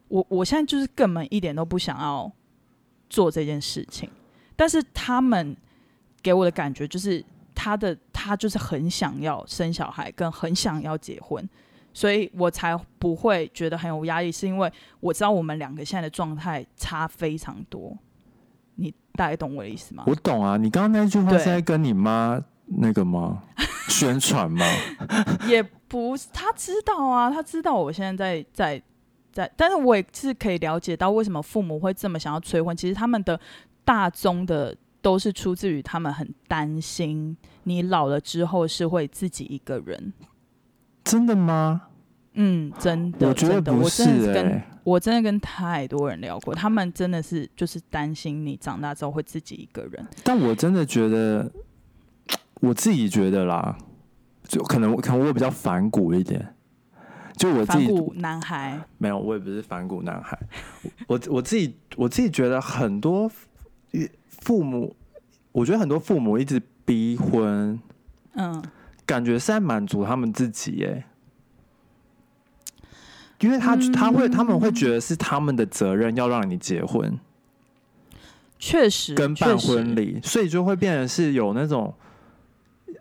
[0.10, 2.30] 我我现在就是根本一点都不想要
[3.10, 4.10] 做这件事情。
[4.58, 5.56] 但是他们
[6.22, 7.24] 给我的感觉就是
[7.56, 11.48] 他的他就是很想要生小孩，跟很想要结婚。
[11.94, 17.96] 所以我才不会觉得很有压力，是因为我知道我们两个现在的状态差非常多。
[18.76, 20.04] 你大概懂我的意思吗？
[20.08, 23.44] 我懂啊，你刚刚那句话是在跟你妈那个吗？
[23.88, 24.66] 宣传吗？
[25.48, 28.84] 也不是，他知道啊，他知道我现在在在
[29.32, 32.76] 在，但是我也是可以了解到为什么父母会这么想要催婚。
[32.76, 33.40] 其实他们的
[33.86, 40.12] 大宗的都是出自于他们很担心你老了之后是会自己一个人。
[41.04, 41.84] 真的吗？
[42.36, 50.04] 嗯，真的，我觉得不是跟，我真的跟太多人聊过，他们真的是就是担心你长大之后会自己一个人。
[50.24, 51.52] 但我真的觉得，
[52.62, 53.78] 我自己觉得啦，
[54.48, 56.56] 就可能可能我比较反骨一点，
[57.38, 60.36] 就我自己男孩没有，我也不是反骨男孩，
[61.06, 63.30] 我我自己我自己觉得很多
[64.28, 64.96] 父母，
[65.52, 67.80] 我觉得很多父母一直逼婚，
[68.34, 68.64] 嗯。
[69.06, 71.04] 感觉是在满足他们自己，耶，
[73.40, 77.20] 因为他他会他们会觉得是他们的责任要让你结婚，
[78.58, 81.94] 确实跟办婚礼，所以就会变成是有那种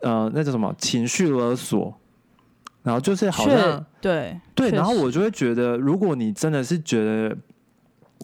[0.02, 1.94] 呃，那叫什么情绪勒索，
[2.82, 7.36] 然后就是好像对对，然后我就会觉得，如果你真的是觉得，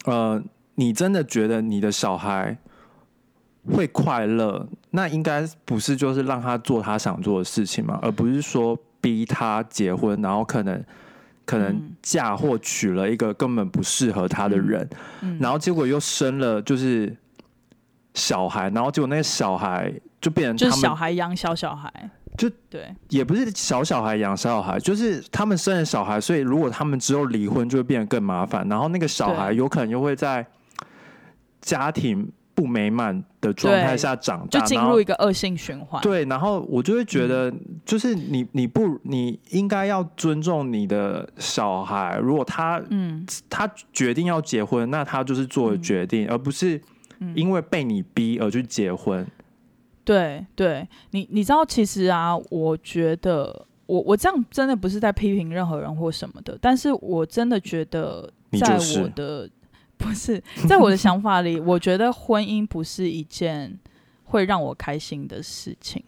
[0.06, 0.42] 呃，
[0.74, 2.58] 你真的觉得你的小孩
[3.74, 10.84] 会快乐，那应该不是就是让他做他想做的事情嘛，而不是说逼他结婚，然后可能
[11.44, 11.94] 可能嗯。
[12.02, 14.88] 嫁或娶了一个根本不适合他的人，
[15.20, 15.38] 嗯。
[15.40, 17.14] 然后结果又生了就是
[18.14, 28.66] 小孩，然后结果那个小孩就变成就是小孩养小小孩，就对，也不是小小孩养小小孩，就是他们生了小孩，所以如果他们之后离婚，就会变得更麻烦。
[28.68, 30.46] 然后那个小孩有可能又会在
[31.60, 36.02] 家庭不美满的状态下长大，就进入一个恶性循环。
[36.02, 37.54] 对，然后我就会觉得，
[37.84, 46.82] 就是你你不你应该要尊重你的小孩，如果他嗯，他决定要结婚，那他就是做了决定，而不是
[47.20, 47.32] 嗯。
[47.36, 49.24] 因为被你逼而去结婚。
[50.02, 59.02] 对对，你你知道，其实啊，我觉得我我这样真的不是在批评任何人或什么的，但是我真的觉得，在你就是。
[59.02, 59.48] 我的
[59.98, 63.78] 不是在我的想法里，我觉得婚姻不是一件
[64.24, 66.02] 会让我开心的事情，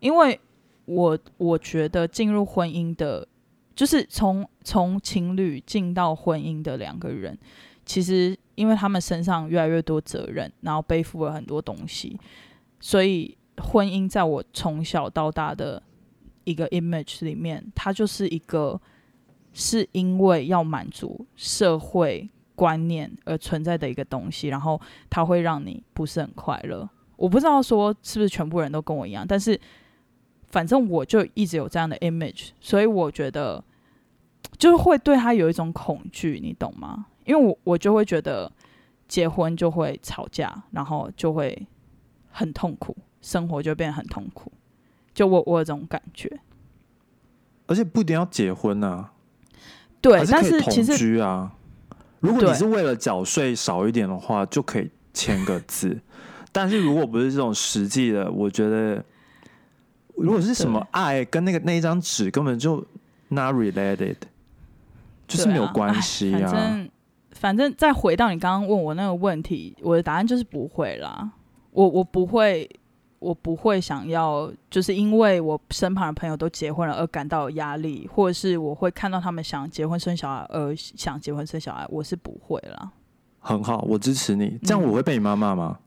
[0.00, 0.38] 因为
[0.84, 3.26] 我我觉得进入婚姻的，
[3.74, 7.38] 就是从从情侣进到婚姻的两个人，
[7.86, 12.18] 其实因为他们身上越来越多责任，然后背负了很多东西，
[12.80, 15.82] 所以婚姻在我从小到大的
[16.44, 18.80] 一个 image 里面，它就是一个
[19.52, 22.28] 是因为要满足社会
[22.58, 26.88] 观念而存在的一个东西，然后它会让你不是很快乐。
[27.14, 29.58] 我不知道说是不是全部人都跟我一样，但是
[30.48, 33.62] 反正我就一直有这样的 image，所以我觉得
[34.56, 37.06] 就是会对他有一种恐惧，你懂吗？
[37.24, 38.50] 因为我我就会觉得
[39.06, 41.64] 结婚就会吵架，然后就会
[42.32, 44.50] 很痛苦，生活就变得很痛苦。
[45.14, 46.40] 就我我有这种感觉，
[47.68, 49.12] 而且不一定要结婚啊，
[50.00, 51.54] 对但是其实居啊。
[52.20, 55.98] 如果你是为了缴税少一点的话，就可以签个字。
[56.50, 59.04] 但是如果不是这种实际的，我觉得
[60.16, 62.84] 如果是什么爱跟那个那一张纸根本就
[63.28, 64.16] not related，
[65.28, 66.40] 就是没有关系啊。
[66.40, 66.90] 反正
[67.32, 71.30] 反正再回到你刚刚问我那个问题，我的答案就是不会啦。
[71.70, 72.68] 我我不会，
[73.18, 82.90] 我不会想要，就是因为我身旁的朋友都结婚了而感到有压力，或者是我会看到他们想结婚生小孩而想结婚生小孩，我是不会啦。
[83.40, 84.58] 很好，我支持你。
[84.62, 85.78] 这样嗯我会被你妈骂吗？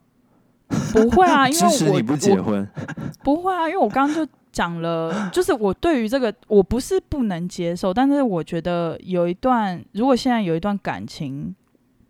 [0.94, 2.68] 不会啊， 因支持为我你不结婚，
[3.24, 11.54] 不会啊，因为我刚刚就讲了，就是我对于这个我不是不能接受，但是我觉得有一段，如果现在有一段感情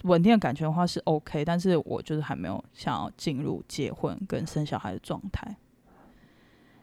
[0.03, 5.55] 稳定的感情的话是 OK，但是我就是还没有想要进入结婚跟生小孩的状态。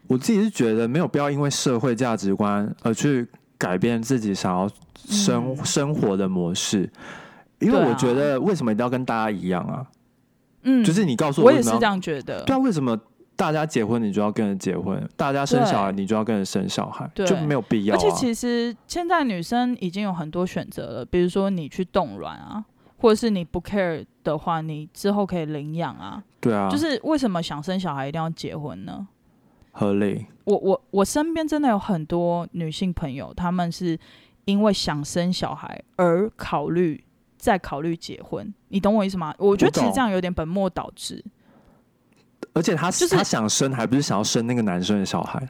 [0.07, 6.91] 我自己是觉得没有必要因为社会价值观而去改变自己想要生、嗯生活的模式，
[7.59, 9.87] 因为我觉得为什么一定要跟大家一样啊？
[10.63, 12.43] 嗯，就是你告诉我我也是这样觉得。
[12.45, 12.99] 对啊，为什么
[13.37, 17.99] 大家结婚你就要跟着结婚，大家生小孩你就要跟着生小孩，对就没有必要、啊。
[17.99, 22.65] 而且其实现在女生已经有很多选择了，比如说你去冻卵啊，
[22.99, 26.23] 或者是你不 care 的话，你之后可以领养啊。
[26.41, 29.09] 对啊，就是为什么想生小孩一定要结婚呢？
[29.73, 30.27] 合理。
[30.45, 33.99] 我我我身边真的有很多女性朋友，她们是
[34.45, 37.03] 因为想生小孩而考虑
[37.37, 39.35] 再考虑结婚，你懂我意思吗？
[39.39, 41.25] 我觉得其实这样有点本末倒置。
[42.55, 45.49] 而且她、就是她想生，还不是想要生那个男生的小孩？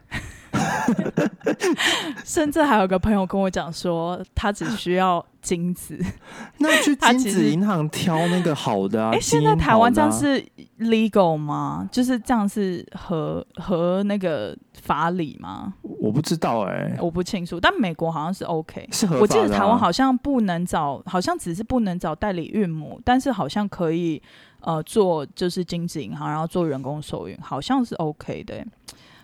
[2.25, 5.97] 甚至还有个朋友跟我讲说，他只需要精子。
[6.57, 9.11] 那去精子银行挑那个好的啊。
[9.15, 10.43] 哎、现在台湾这样是
[10.79, 11.87] legal 吗？
[11.91, 15.73] 就是这样是合合那个法理吗？
[16.01, 18.87] 我不知道哎、我不清楚，但美国好像是 OK。
[18.91, 19.21] 是合法的、啊。
[19.21, 24.21] 我记得台湾好像不能找，好像只是不能找代理孕母，但是好像可以
[24.61, 28.67] 呃做就是精子银行，然后做人工受孕，好像是 OK 的欸。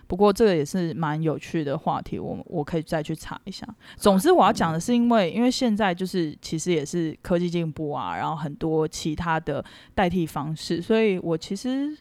[0.06, 3.66] 不过这个也是蛮有趣的话题，我我可以再去查一下。
[3.96, 11.96] 总之我要讲的是，因为因为现在就是其实也是科技进步啊，然后很多其他的代替方式，所以我其实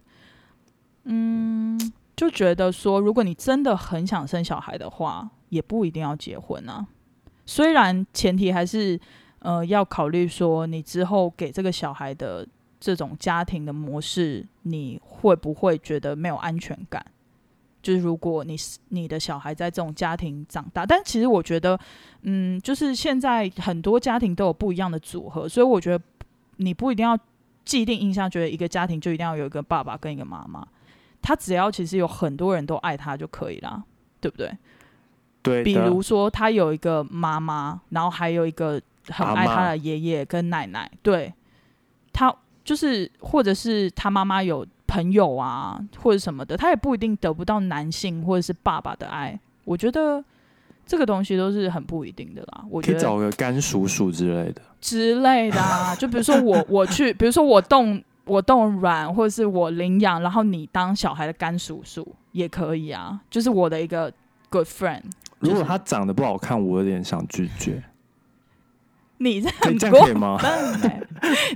[1.05, 1.79] 嗯
[2.15, 6.85] 就觉得说，如果你真的很想生小孩的话，也不一定要结婚啊。
[7.45, 8.99] 虽然前提还是
[9.39, 12.47] 呃要考虑说，你之后给这个小孩的
[12.79, 17.03] 这种家庭的模式，你会不会觉得没有安全感？
[17.85, 21.79] 就是如果你是你的小孩在这种家庭长大，但其实我觉得，
[22.23, 26.03] 嗯，就是现在很多家庭都有不一样的组合，所以我觉得
[26.55, 27.15] 你不一定要
[27.63, 30.67] 既定印象，觉得一个家庭就一定要有一个爸爸跟一个妈妈，
[31.21, 33.83] 他只要其实有很多人都爱他就可以啦，
[34.19, 34.57] 对不对？
[35.43, 41.31] 对，比如说他有一个妈妈，然后还有一个很爱他的爷爷跟奶奶，对
[42.11, 44.65] 他就是或者是他妈妈有
[44.95, 49.37] 朋友啊或者什么的，他也不一定得不到男性或者是爸爸的爱。
[49.65, 50.23] 我觉得
[50.85, 52.63] 这个东西都是很不一定的啦。
[52.69, 54.61] 我可以觉得找个干叔叔之类的。
[54.79, 64.09] 之类的啊，就比如说 我我去，比如说我动我动软，或者是我领养，然后你当小孩的干叔叔也可以啊，就是我的一个
[64.49, 65.03] good friend。
[65.39, 67.83] 如果他长得不好看，我有点想拒绝。
[69.17, 70.37] 你这很过？
[70.37, 70.51] 分、
[70.81, 71.07] 欸，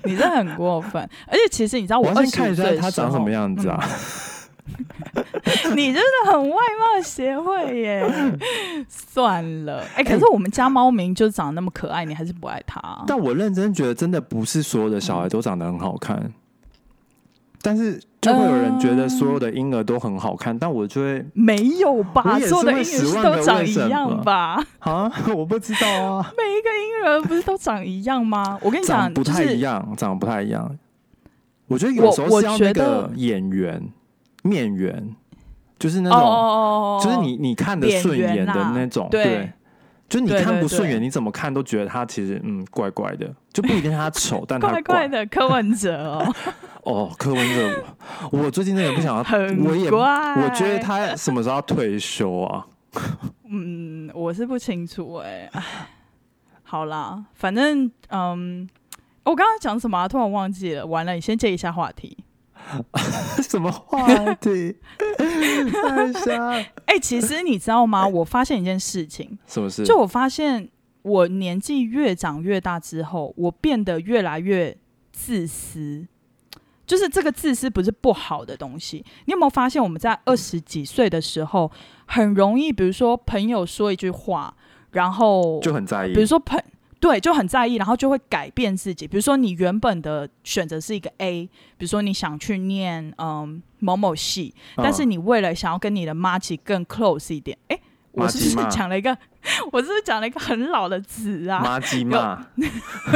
[0.03, 1.01] 你这很过分。
[1.28, 3.84] 而且其实你知道，我先看一下岁他长什么样子啊？
[5.76, 8.05] 你真的很外貌协会耶！
[8.88, 13.03] 算了，哎、可是我们家猫明就长得那么可爱，你还是不爱它？
[13.07, 16.32] 但我认真觉得，真的不是所有的小孩都长得很好看，
[17.62, 22.36] 但是就会有人觉得所有的婴儿都很好看，但我就会没有吧？
[22.36, 24.63] 你也是所有的婴儿都长一样吧？
[24.80, 28.57] 啊， 我不知道啊， 每一个婴儿不是都长一样吗？
[28.61, 30.78] 我跟你讲，不太就是一样，长得不太一样。
[31.67, 33.82] 我觉得有时候我是要那我觉得个演员
[34.43, 35.15] 面缘，
[35.78, 39.51] 就是那哦种，就是你你看的顺眼的那种，对。
[40.09, 46.36] 就你对对看不顺眼，你怎么看都觉得他其实嗯怪怪的，就不一定他丑， 但他怪怪的柯文哲哦，
[46.84, 47.84] 哦，柯文哲，
[48.32, 49.91] 我我最近真的不想要，很我也。
[49.91, 52.65] 我觉得他什么时候要退休啊？
[53.51, 55.63] 嗯，我是不清楚哎、唉
[56.63, 58.69] 好啦，反正嗯，
[59.23, 60.07] 我刚刚讲什么、啊？
[60.07, 60.86] 突然忘记了。
[60.86, 62.17] 完了，你先接一下话题。
[63.41, 64.75] 什么话题？
[66.86, 68.07] 哎、其实你知道吗？
[68.07, 69.84] 我发现一件事情，什么事？
[69.84, 70.69] 就我发现
[71.01, 74.77] 我年纪越长越大之后，我变得越来越
[75.11, 76.07] 自私。
[76.89, 79.05] 就是这个自私不是不好的东西。
[79.25, 81.71] 你有没有发现，我们在二十几岁的时候，
[82.07, 84.51] 很容易，比如说朋友说一句话，
[84.89, 86.13] 然后就很在意。
[86.15, 86.59] 比如说朋
[86.99, 89.07] 对就很在意，然后就会改变自己。
[89.07, 91.45] 比如说你原本的选择是一个 A，
[91.77, 97.79] 比如说你想去念嗯某某系，嗯但是你为了想要跟你的妈吉更 close 一点，哎、
[98.13, 99.15] 我是不是讲了一个，
[99.71, 101.59] 我是不是讲了一个很老的词啊？
[101.59, 102.47] 妈鸡嘛，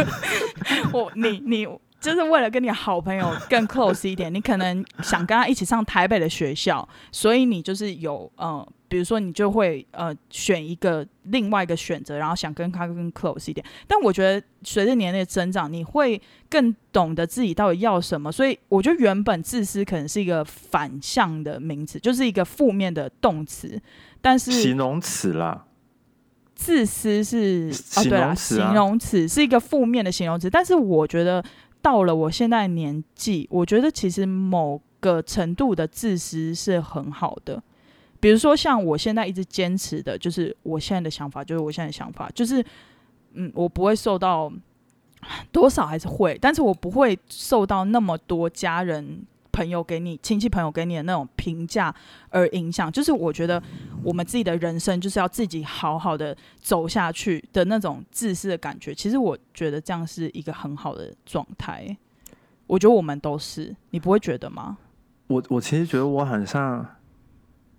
[0.94, 1.68] 我你你
[2.04, 13.66] 就是为了跟你好朋友 更 close 一点，你可能想跟他一起上台北的学校，所以你就是有呃，比如说你就会呃选一个另外一个选择，然后想跟他更 close 一点。
[13.88, 23.82] 但我觉得随着年龄的增长，你会更懂得自己到底要什么，所以我觉得原本自私可能是一个反向的名词，就是一个负面的动词，
[24.22, 25.68] 但是形容词啦。
[26.56, 31.44] 自私是哦，形对啦，形容词是一个负面的形容词，但是我觉得
[31.84, 37.62] 到了我现在年纪，我觉得其实某个程度的自私是很好的。
[38.22, 42.66] 比如说，像我现在一直坚持的，就是我现在的想法，就是我现在的想法，就是
[43.34, 44.50] 嗯，我不会受到
[45.52, 51.94] 多少还是会，但是我不会受到那么多家人、朋友给你、亲戚朋友给你的那种评价
[52.30, 52.92] 而影响。
[52.92, 53.62] 就是我觉得
[54.04, 58.94] 我们自己的人生就是要自己好好的走下去的那种自私的感觉。
[58.94, 61.96] 其实我觉得这样是一个很好的状态。
[62.68, 64.78] 我觉得我们都是，你不会觉得吗？
[65.28, 66.86] 我我其实觉得我很像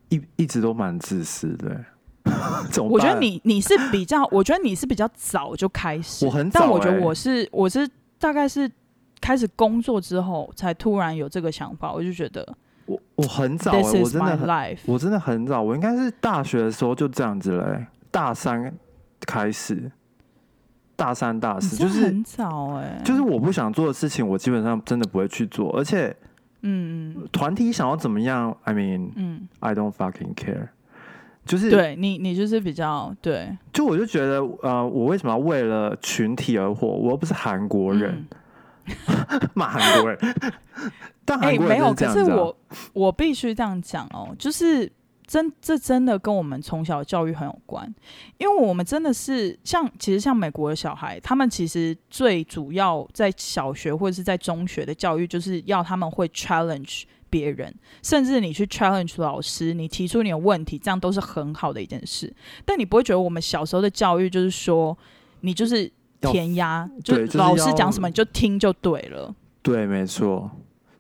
[0.09, 1.85] 一一直都蛮自私的
[2.89, 8.71] 我觉得你你是比较，我觉得你是比较早就开始，我很早但我觉得欸我是我是大概是
[9.25, 12.47] 开始工作之后才突然有这个想法，我就觉得
[12.85, 14.77] 我我很早欸，我真的很。
[14.85, 18.71] 我真的很早，我应该是大学的时候就这样子嘞欸、大三
[19.27, 19.91] 开始，
[20.95, 26.15] 大三大四就是很早哎、就是我不想做的事情，我基本上真的不会去做，而且
[26.61, 27.29] 嗯嗯。
[27.33, 30.69] 团体想要怎么样，I mean 嗯，I don't fucking care，
[31.47, 33.57] 就是对你你就是比较对。
[33.73, 36.89] 就我就觉得呃，我为什么要为了群体而活？
[36.89, 38.27] 我又不是韩国人，嗯
[39.55, 40.19] 骂 韩国人，
[41.25, 42.57] 但哎、韩国人没有，可是我
[42.93, 44.91] 我必须这样讲哦，就是
[45.27, 47.93] 真这真的跟我们从小教育很有关，
[48.37, 62.31] 因为我们真的是像其实像美国的小孩，他们其实最主要在小学或者是在中学的教育，就是要他们会 challenge 别人，甚至你去 challenge 老师，你提出你的问题，这样都是很好的一件事。
[62.67, 64.97] 但你不会觉得我们小时候的教育就是说，
[65.41, 65.91] 你就是要
[66.33, 69.35] 填鸭，就是老师讲什么你就听就对了。
[69.63, 70.51] 对，没错，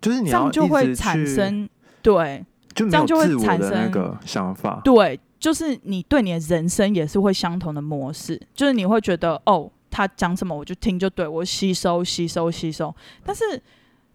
[0.01, 1.69] 就是你这样就会产生
[2.03, 2.45] 对
[2.75, 4.81] 就这样就会产生那个想法。
[4.83, 12.95] 对，就是你对你的人生也是会相同的模式，就是你会觉得哦，他讲什么我就听就对，我吸收吸收吸收，
[13.25, 13.63] 但是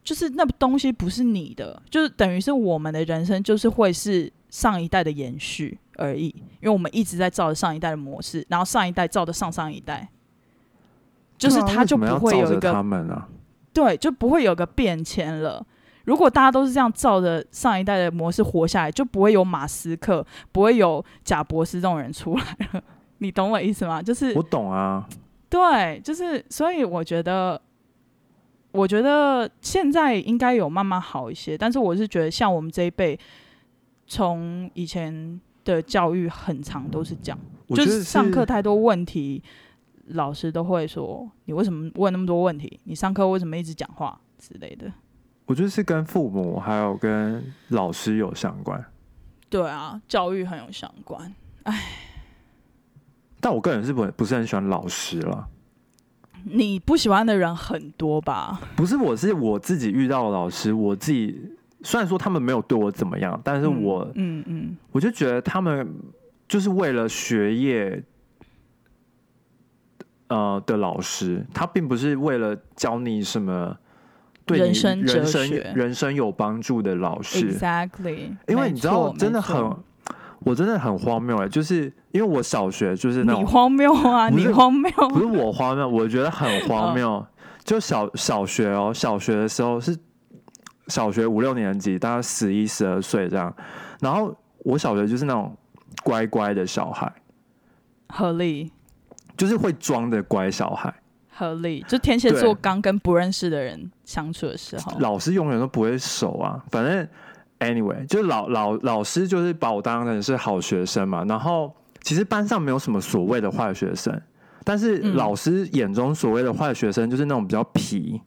[0.03, 10.09] 就是那东西不是你的，就是等于是我们的人生就是会是上一代的延续而已，因为我们一直在照着上一代的模式，然后上一代照着上上一代。
[11.39, 13.27] 就是他就不会有一照着他个们啊，
[13.73, 15.65] 对，就不会有个变迁了。
[16.05, 22.81] 如果大家都是这样照着上一代的模式活下来，就不会有马斯克，不会有贾博士这种人出来了。
[23.19, 24.01] 你懂我意思吗？
[24.01, 25.07] 就是我懂啊，
[25.49, 27.61] 对，就是所以我觉得，
[28.71, 33.19] 我觉得现在应该有慢慢好一些，但是我是觉得像我们这一辈，
[34.07, 39.43] 从以前的教育很长都是这样，就是上课太多问题，
[40.09, 42.79] 老师都会说你为什么问那么多问题？
[42.83, 44.91] 你上课为什么一直讲话之类的？
[45.45, 48.83] 我觉得是跟父母还有跟老师有相关，
[49.49, 51.33] 对啊，教育很有相关。
[53.39, 55.47] 但我个人是不不是很喜欢老师了。
[56.43, 58.61] 你不喜欢的人很多吧？
[58.75, 61.39] 不是，我是我自己遇到的老师，我自己
[61.81, 65.93] 虽然说他们没有对我怎么样，但是嗯我、嗯嗯，我就觉得他们
[66.47, 68.03] 就是为了学业，
[70.29, 73.75] 呃的老师，他并不是为了教你什么
[74.45, 77.53] 对你人生人生人生有帮助的老师。
[77.53, 79.75] Exactly，因为你知道错，真的很，
[80.39, 84.29] 我真的很荒谬哎、就是因为我小学就是那种你荒谬啊！
[84.29, 87.25] 你荒谬，不是我荒谬，我觉得很 荒谬。
[87.63, 89.95] 就小小学哦，小学的时候是
[90.87, 93.53] 小学五六年级，大概十一、十二岁这样。
[93.99, 95.55] 然后我小学就是那种
[96.03, 97.11] 乖乖的小孩，
[98.07, 98.71] 合理
[99.39, 100.93] 就是会装的乖小孩。
[101.29, 101.83] 合理。
[101.87, 107.07] 就天蝎座对刚跟不认识的人相处的时候，老师永远都不会熟啊，反正
[107.59, 111.23] anyway，就老老老师就是把我当成是好学生嘛。
[111.23, 114.21] 然后其实班上没有什么所谓的坏学生，
[114.65, 118.21] 但是嗯老师眼中所谓的坏学生就是那种比较皮，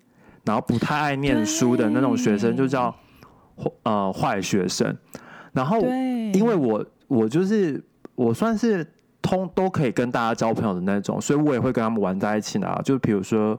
[0.44, 2.94] 然后不太爱念书的那种学生，就叫
[3.82, 4.96] 呃坏学生。
[5.52, 5.78] 然后，
[6.32, 7.84] 因为我我就是
[8.14, 8.90] 我算是
[9.22, 12.78] 通都可以跟大家交朋友的那种，所以我也会跟他们玩在一起呢。
[12.84, 13.58] 就比如说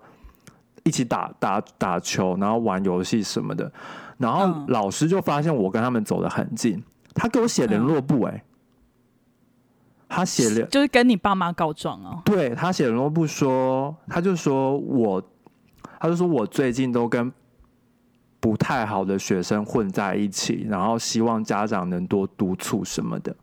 [0.84, 3.72] 一起打打打球，然后玩游戏什么的。
[4.18, 6.84] 然后嗯老师就发现我跟他们走得很近，
[7.16, 8.44] 他给我写联络簿、哎、
[10.08, 12.22] 他写了就是跟你爸妈告状哦。
[12.24, 15.24] 对他写联络簿说，他就说我，
[16.00, 17.32] 他就说我最近都跟
[18.40, 23.36] 不太好的学生混在一起，然后希望家长能多督促什么的。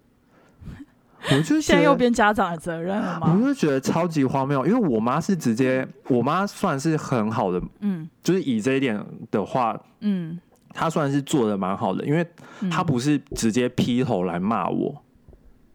[1.32, 3.40] 我就现在又变家长的责任了吗我吗？
[3.46, 8.98] 就觉得超级荒谬，因为我妈是直接，我妈算是很好的，嗯就是以这一点
[9.30, 10.38] 的话，嗯，
[10.72, 12.26] 她算是做的蛮好的，因为
[12.60, 15.02] 嗯她不是直接劈头来骂我，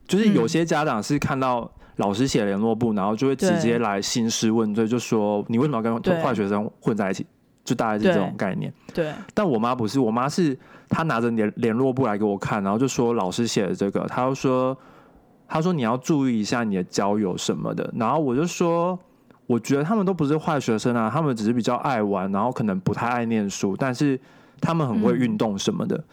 [0.07, 7.25] 就是有些家长是看到老师写联络簿，然后就会直接来兴师问罪，就说你为什么要跟坏学生混在一起？
[7.63, 8.71] 就大概是这种概念。
[8.93, 10.55] 对，但我妈不是，我妈是
[10.87, 14.77] 她拿着联联络簿来给我看，然后就说老师写的这个，她就说
[15.47, 18.97] 她说你要注意一下你的交友什么的，然后我就说。
[19.47, 24.19] 我觉得他们都不是坏学生啊，他们只是比较爱玩，然后可能不太爱念书，但是
[24.59, 26.03] 他们很会运动什么的。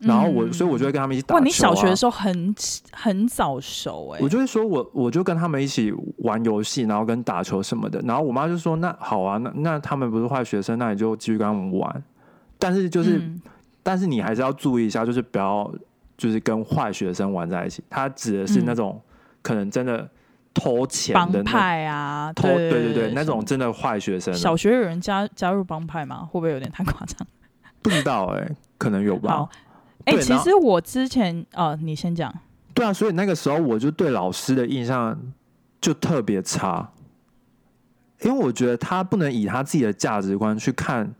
[0.00, 1.38] 然后我，嗯所以我就会跟他们一起打球、啊。
[1.38, 2.52] 哇，你小学的时候很
[2.90, 8.00] 很早熟哎、我就会说我我就跟他们一起玩游戏，然后跟打球什么的。
[8.00, 12.02] 然后我妈就说：“那好啊，那那他们不是坏学生，那你就继续跟他们玩。
[12.58, 13.40] 但是就是，嗯
[13.84, 15.72] 但是你还是要注意一下，就是不要
[16.16, 17.82] 就是跟坏学生玩在一起。
[17.88, 19.00] 他指的是那种、
[19.42, 20.08] 可能真的
[20.54, 24.36] 偷钱帮派啊，偷，对对对那种真的坏学生啊。
[24.36, 26.28] 小学有人加加入帮派吗？
[26.30, 27.26] 会不会有点太夸张？
[27.82, 28.48] 不知道哎、
[28.78, 29.50] 可能有吧好。
[30.04, 32.32] 哎、其实我之前哦，你先讲。
[32.74, 35.18] 对啊，所以那个时候我就对老师的印象
[35.80, 36.90] 就特别差，
[38.22, 41.12] 因为我觉得他不能以他自己的价值观去看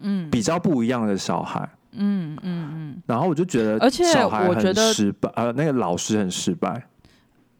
[0.00, 6.86] 嗯比较不一样的小孩，嗯嗯嗯，然后我就觉得，而且我觉得失败，呃，那个老师很失败，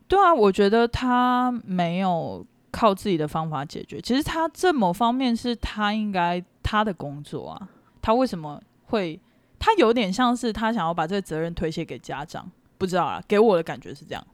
[0.06, 4.00] 对啊，我觉得他没有靠自己的方法解决。
[4.00, 7.68] 其实他这某方面是他应该他的工作啊，
[8.00, 9.20] 他为什么会？
[9.58, 14.24] 他有点像是他想要把这个责任推卸给家长，不知道啊，给我的感觉是这样。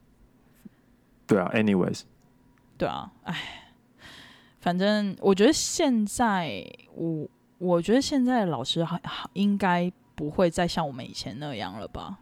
[1.27, 2.03] 对啊，anyways，
[2.77, 3.35] 对啊，哎，
[4.61, 7.27] 反正我觉得现在我
[7.63, 12.19] 我觉得现在的老师还好应该不会再像我们以前那样了吧？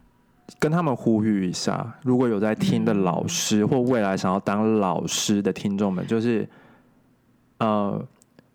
[0.59, 6.47] 跟他们呼吁一下，如果有在听的老师、或未来想要当老师的听众们，就是
[7.59, 8.05] 呃，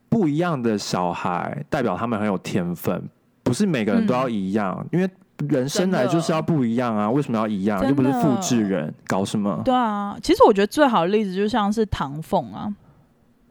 [0.09, 3.09] 不一样的小孩代表他们很有天分，
[3.41, 5.09] 不是每个人都要一样，因为
[5.49, 7.83] 人生来就是要不一样啊，为什么要一样？
[7.87, 9.59] 又不是复制人，搞什么？
[9.65, 12.75] 对啊，其实我觉得最好的例子就像是唐凤啊，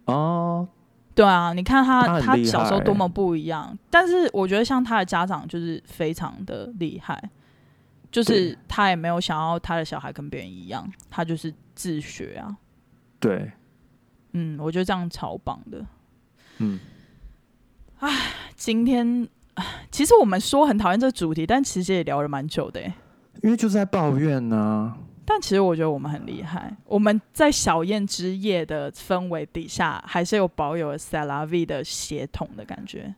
[0.05, 0.68] 哦，
[1.15, 7.31] 对啊，你看他他小时候多么不一样，但是我觉得像他的家长就是非常的厉害，
[8.11, 12.57] 就是他也没有想要他的小孩跟别人一样，他就是自学啊，
[13.21, 13.53] 对，
[14.33, 15.87] 嗯，我觉得这样超棒的。
[16.59, 16.81] 嗯，
[18.57, 19.29] 今天
[19.91, 22.93] 其实我们说很讨厌这个主题，但其实也聊了蛮久的、欸。
[23.43, 33.14] 因为就是在抱怨呢、但其实我觉得我们很厉害，我们在小燕之夜的氛围底下，还是有保有 s a l a v 的协同的感觉。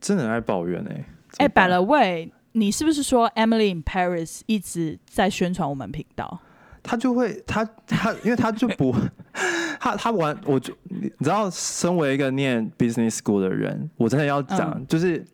[0.00, 1.04] 真的很爱抱怨哎、
[1.38, 6.40] 哎、by the way，你是不是说 Emily in Paris 一直在宣传我们频道？
[6.82, 8.92] 他就会他他，因为他就不
[9.78, 15.24] 他他玩，我就你你知道，身为一个念 business school 的人，我真的要讲，嗯就是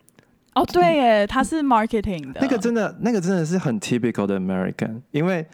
[0.54, 5.46] 哦，对耶，他是 marketing 的，那个真的那个真的是很 typical 的 American，因为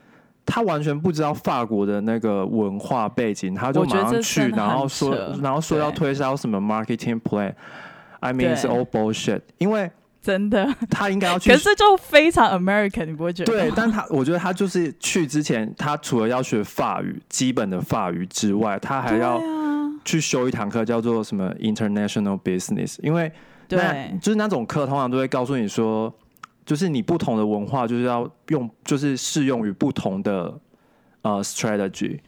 [0.47, 7.55] 他完全不知道法国的那个文化背景，他就马上去，然后说然后说要推销什么 marketing plan。
[8.20, 9.40] I mean, it's all bullshit。
[9.59, 9.90] 因为
[10.22, 13.53] 真的，他应该要去可是就非常 American，你不会觉得？
[13.53, 19.38] 对，但他我觉得他就是去之前，他除了要学法语基本的法语之外，他还要
[20.03, 23.30] 去修一堂课叫做什么 International Business，因为
[23.68, 26.11] 那对就是那种课通常都会告诉你说，
[26.64, 30.60] 就是你不同的文化就是要用，就是适用于不同的
[31.22, 32.18] 呃 strategy。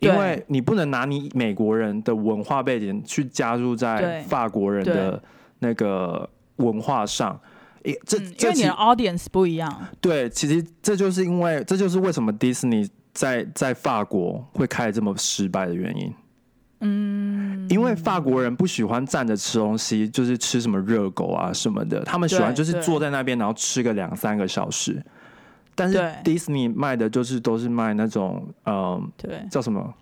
[0.00, 5.22] 因为你不能拿你美国人的文化背景去加入在法国人的
[5.60, 7.40] 那个文化上，
[7.84, 16.12] 诶，这嗯因这其为你的 audience 不一样，对，其实这就是因为这就是为什么 Disney 在在法国会开这么失败的原因。
[16.84, 25.02] 嗯，因为法国人不喜欢站着吃东西，就是吃什么热狗啊什么的，他们喜欢就是坐在那边，然后吃个两三个小时。
[25.74, 29.92] 但是对 Disney 卖的就是都是卖那种呃对，叫什么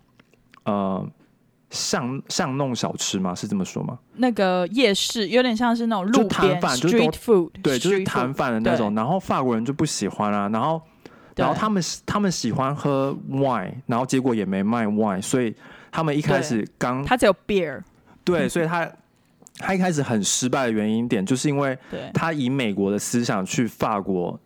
[0.65, 1.03] 呃
[1.71, 3.33] 巷巷弄小吃吗？
[3.33, 3.97] 是这么说吗？
[4.17, 8.93] 那个夜市有点像是那种就路边摊贩就是都 street food，对，就是摊贩的那种。
[8.93, 10.79] 然后法国人就不喜欢啊，然后
[11.35, 15.55] 然后他们他们喜欢喝 wine，然后结果也没卖 wine，所以
[15.93, 17.79] 他们一开始刚他只有 beer，
[18.23, 18.91] 对， 所以他
[19.59, 21.77] 他一开始很失败的原因点，就是因为，
[22.13, 24.39] 他以美国的思想去法国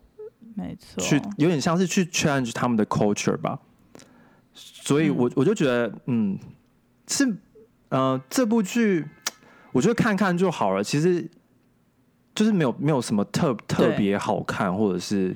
[0.54, 3.58] 没错，去，有点像是去 challenge 他们的 culture 吧。
[4.54, 6.38] 所以我我就觉得，嗯，
[7.08, 7.34] 是
[7.90, 9.06] 呃，这部剧
[9.72, 11.30] 我觉得看看就好了，其实
[12.36, 15.34] 就是没有没有什么特特别好看，或者是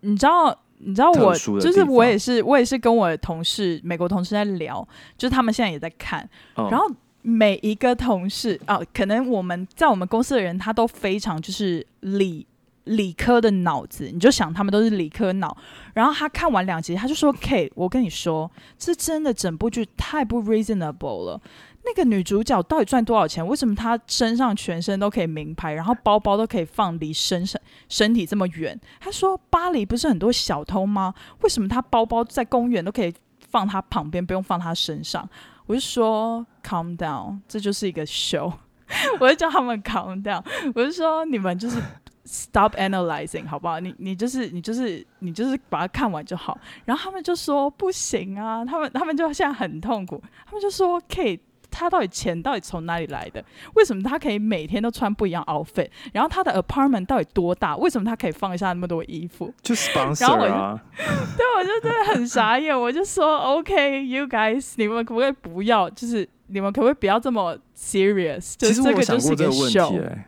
[0.00, 6.86] 你知道，你知道我就是我也是我也是跟我的同事美国同事在聊，就是他们现在也在看，嗯然后
[7.22, 12.44] 每一个同事啊，可能我们在我们公司的人他都非常就是理
[12.84, 15.56] 理科的脑子，你就想他们都是理科脑。
[15.94, 21.40] 然后他看完两集，他就说：“K，我跟你说，这真的整部剧太不 reasonable 了。
[21.84, 23.44] 那个女主角到底赚多少钱？
[23.44, 28.80] 为什么她身上全身都可以名牌，然后包包都可以放离身上身体这么远？
[29.00, 31.12] 她说巴黎不是很多小偷吗？
[31.40, 33.12] 为什么她包包在公园都可以
[33.48, 35.28] 放她旁边，不用放她身上？
[35.66, 38.52] 我就说 calm down，这就是一个 show。
[39.18, 40.42] 我就叫他们 calm down，
[40.74, 41.80] 我就说你们就是
[42.24, 43.80] stop analyzing 好不好？
[43.80, 46.58] 你你就是你就是你就是把它看完就好。
[46.84, 51.40] 然后他们就说不行啊，他们他们就现在很痛苦，他们就说 k。
[51.72, 53.44] 他到底钱到底从哪里来的？
[53.74, 55.88] 为什么他可以每天都穿不一样 outfit？
[56.12, 57.76] 然后他的 apartment 到底多大？
[57.78, 59.52] 为什么他可以放下那么多衣服？
[59.62, 60.80] 就然后我 sponsor
[61.36, 68.54] 对，我就真的很傻眼，我就说 OK，you、guys，你们可不可以不要，就是你们可不可以不要这么 serious？
[68.56, 70.26] 就是这个就是一个 show，欸，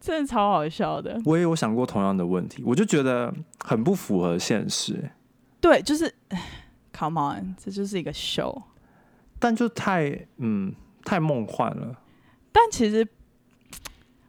[0.00, 1.20] 真的超好笑的。
[1.24, 3.34] 我也有想过同样的问题，我就觉得
[3.64, 5.10] 很不符合现实、欸
[5.60, 6.14] 对，就是
[6.92, 8.62] come on，这就是一个 show。
[9.44, 10.74] 但就太嗯
[11.04, 11.94] 太梦幻了。
[12.50, 13.06] 但其实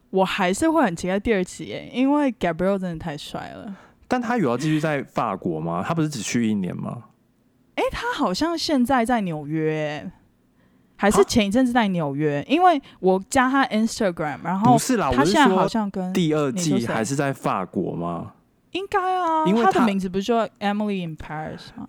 [0.10, 3.74] 我还是会很期待第二集耶，因为 Gabriel 真的太帅了。
[4.10, 5.82] 但他有要继续在法国吗？
[5.88, 7.04] 他不是只去一年吗？
[7.76, 10.12] 诶，他好像现在在纽约，
[10.98, 12.46] 还是啊前一阵子在纽约？
[12.50, 18.34] 因为我加他 Instagram，然后不是啦，他现在好像跟第二季还是在法国吗？
[18.72, 21.88] 应该啊，因为他他的名字不是叫 Emily in Paris 吗？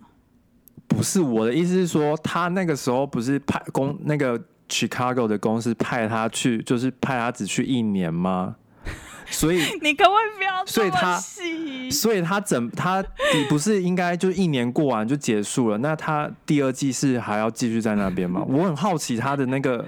[0.97, 8.55] 不是，我的意思是说，他那个时候不是派公那个 Chicago 的公司派他去，就是派他只去一年吗？
[9.29, 11.91] 所以，你可不可以不要所以他细？
[11.91, 13.01] 所以他整他
[13.35, 15.77] 你不是应该就一年过完就结束了？
[15.79, 18.41] 那他第二季是还要继续在那边吗？
[18.47, 19.85] 我很好奇他的那个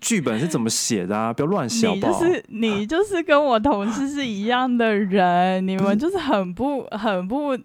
[0.00, 1.32] 剧本是怎么写的啊！
[1.34, 2.00] 不要乱写好你？
[2.00, 7.62] 就是你就是跟我同事是一样的人，你们就是很不很不，你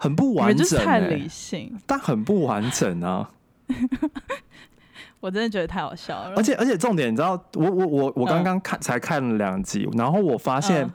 [0.00, 3.30] 很不完整、欸太理，性，但很不完整啊！
[5.20, 6.32] 我真的觉得太好笑了。
[6.34, 10.90] 而且而且重点，你知道，我我我我刚嗯刚看、才看了两集，然后我发现嗯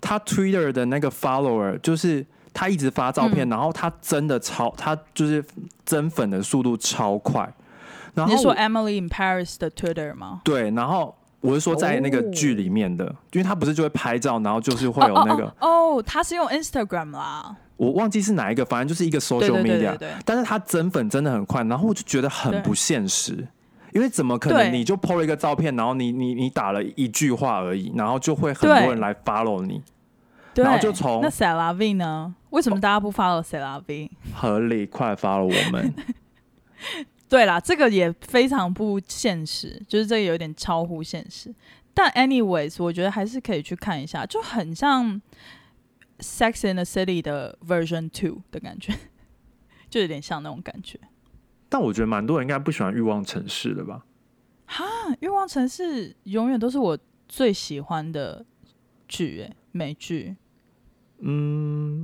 [0.00, 2.24] 他 Twitter 的那个 follower 就是
[2.54, 5.44] 他一直发照片，嗯然后他真的超他就是
[5.84, 7.52] 增粉的速度超快，
[8.14, 10.42] 然后你是说 Emily in Paris 的 Twitter 吗？
[10.44, 11.14] 对，然后。
[11.42, 15.68] 我是说在那个剧里面的，因为他不是就会拍照，然后就是会有那个哦哦
[15.98, 23.46] 哦，他是用 Instagram 啦，我忘记是哪一个，反正就是一个 social media，但是他增粉真的很快，然后我就觉得很不现实。
[23.92, 29.82] 因为怎么可能你就 PO 了一个照片，然后你你你打了一句话而已，然后就会很多人来 follow 你，
[30.54, 32.34] 然后就从那 e V 呢？
[32.50, 34.10] 为什么大家不 follow e V？
[34.34, 35.94] 合理，快来 follow 我们。
[37.28, 41.54] 对啦，这个也非常不现实，就是这个有点超乎现实。
[41.94, 45.06] 但 anyways，我觉得还是可以去看一下，就很像
[46.18, 48.94] 《Sex in the City》的 Version Two 的感觉，
[49.90, 50.98] 就有点像那种感觉。
[51.68, 54.06] 但我觉得蛮多人应该不喜欢欲望城市的吧？
[54.66, 54.84] 哈，
[55.20, 56.98] 《欲望城市》永远都是我
[57.28, 58.44] 最喜欢的
[59.08, 60.36] 剧，诶，美剧，
[61.18, 62.02] 嗯，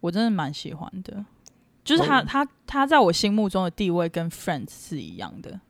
[0.00, 1.24] 我真的蛮喜欢的。
[1.84, 5.60] 就是他，哦他，他在我心目中的地位跟 Friends 是一样的。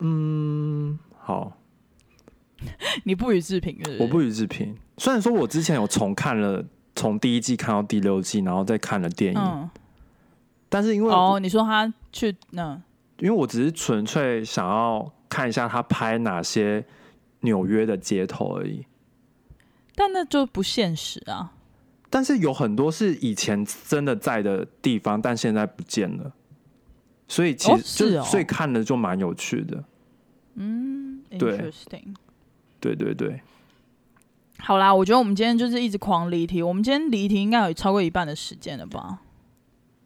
[0.00, 1.56] 嗯，好，
[3.04, 3.80] 你不予置评？
[4.00, 4.76] 我不予置评。
[5.02, 9.68] 虽然说我之前有重看了，从第一季看到第六季，然后再看了电影，嗯，
[10.68, 12.80] 但是因为、哦，你说他去那，
[13.18, 16.86] 因为我只是纯粹想要看一下他拍哪些
[17.40, 18.86] 纽约的街头而已。
[19.96, 21.52] 但那就不现实啊。
[22.08, 26.32] 但是有很多是以前真的在的地方，但现在不见了，
[27.26, 29.82] 所以其哦实就、所以看的就蛮有趣的。
[30.54, 32.14] 嗯对，interesting。
[32.78, 33.42] 对对对，
[34.64, 39.18] 好啦，我觉得我们今天就是一直狂离题，我们今天离题应该有超过一半的时间了吧？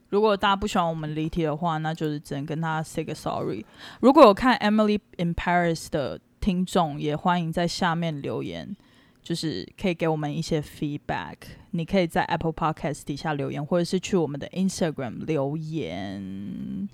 [0.09, 3.67] 如果大家不喜欢我们离题的话，那就是只能跟他 say 个 sorry。
[4.01, 8.75] 如果有看《Emily in Paris》的听众，也欢迎在下面留言，
[9.23, 11.37] 就是可以给我们一些 feedback。
[11.73, 16.89] 你可以在 Apple Podcast 底下留言，或者是去我们的 Instagram 留言。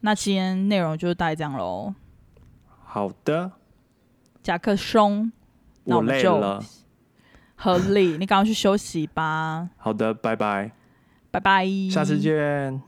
[0.00, 1.92] 那今天内容就大概这样喽。
[2.84, 3.50] 好的，
[4.44, 5.32] 夹克松，
[5.88, 6.64] 那我们就累了。
[7.56, 10.70] 合理，你赶快去休息吧，好的，拜拜，
[11.30, 12.80] 拜拜，下次见。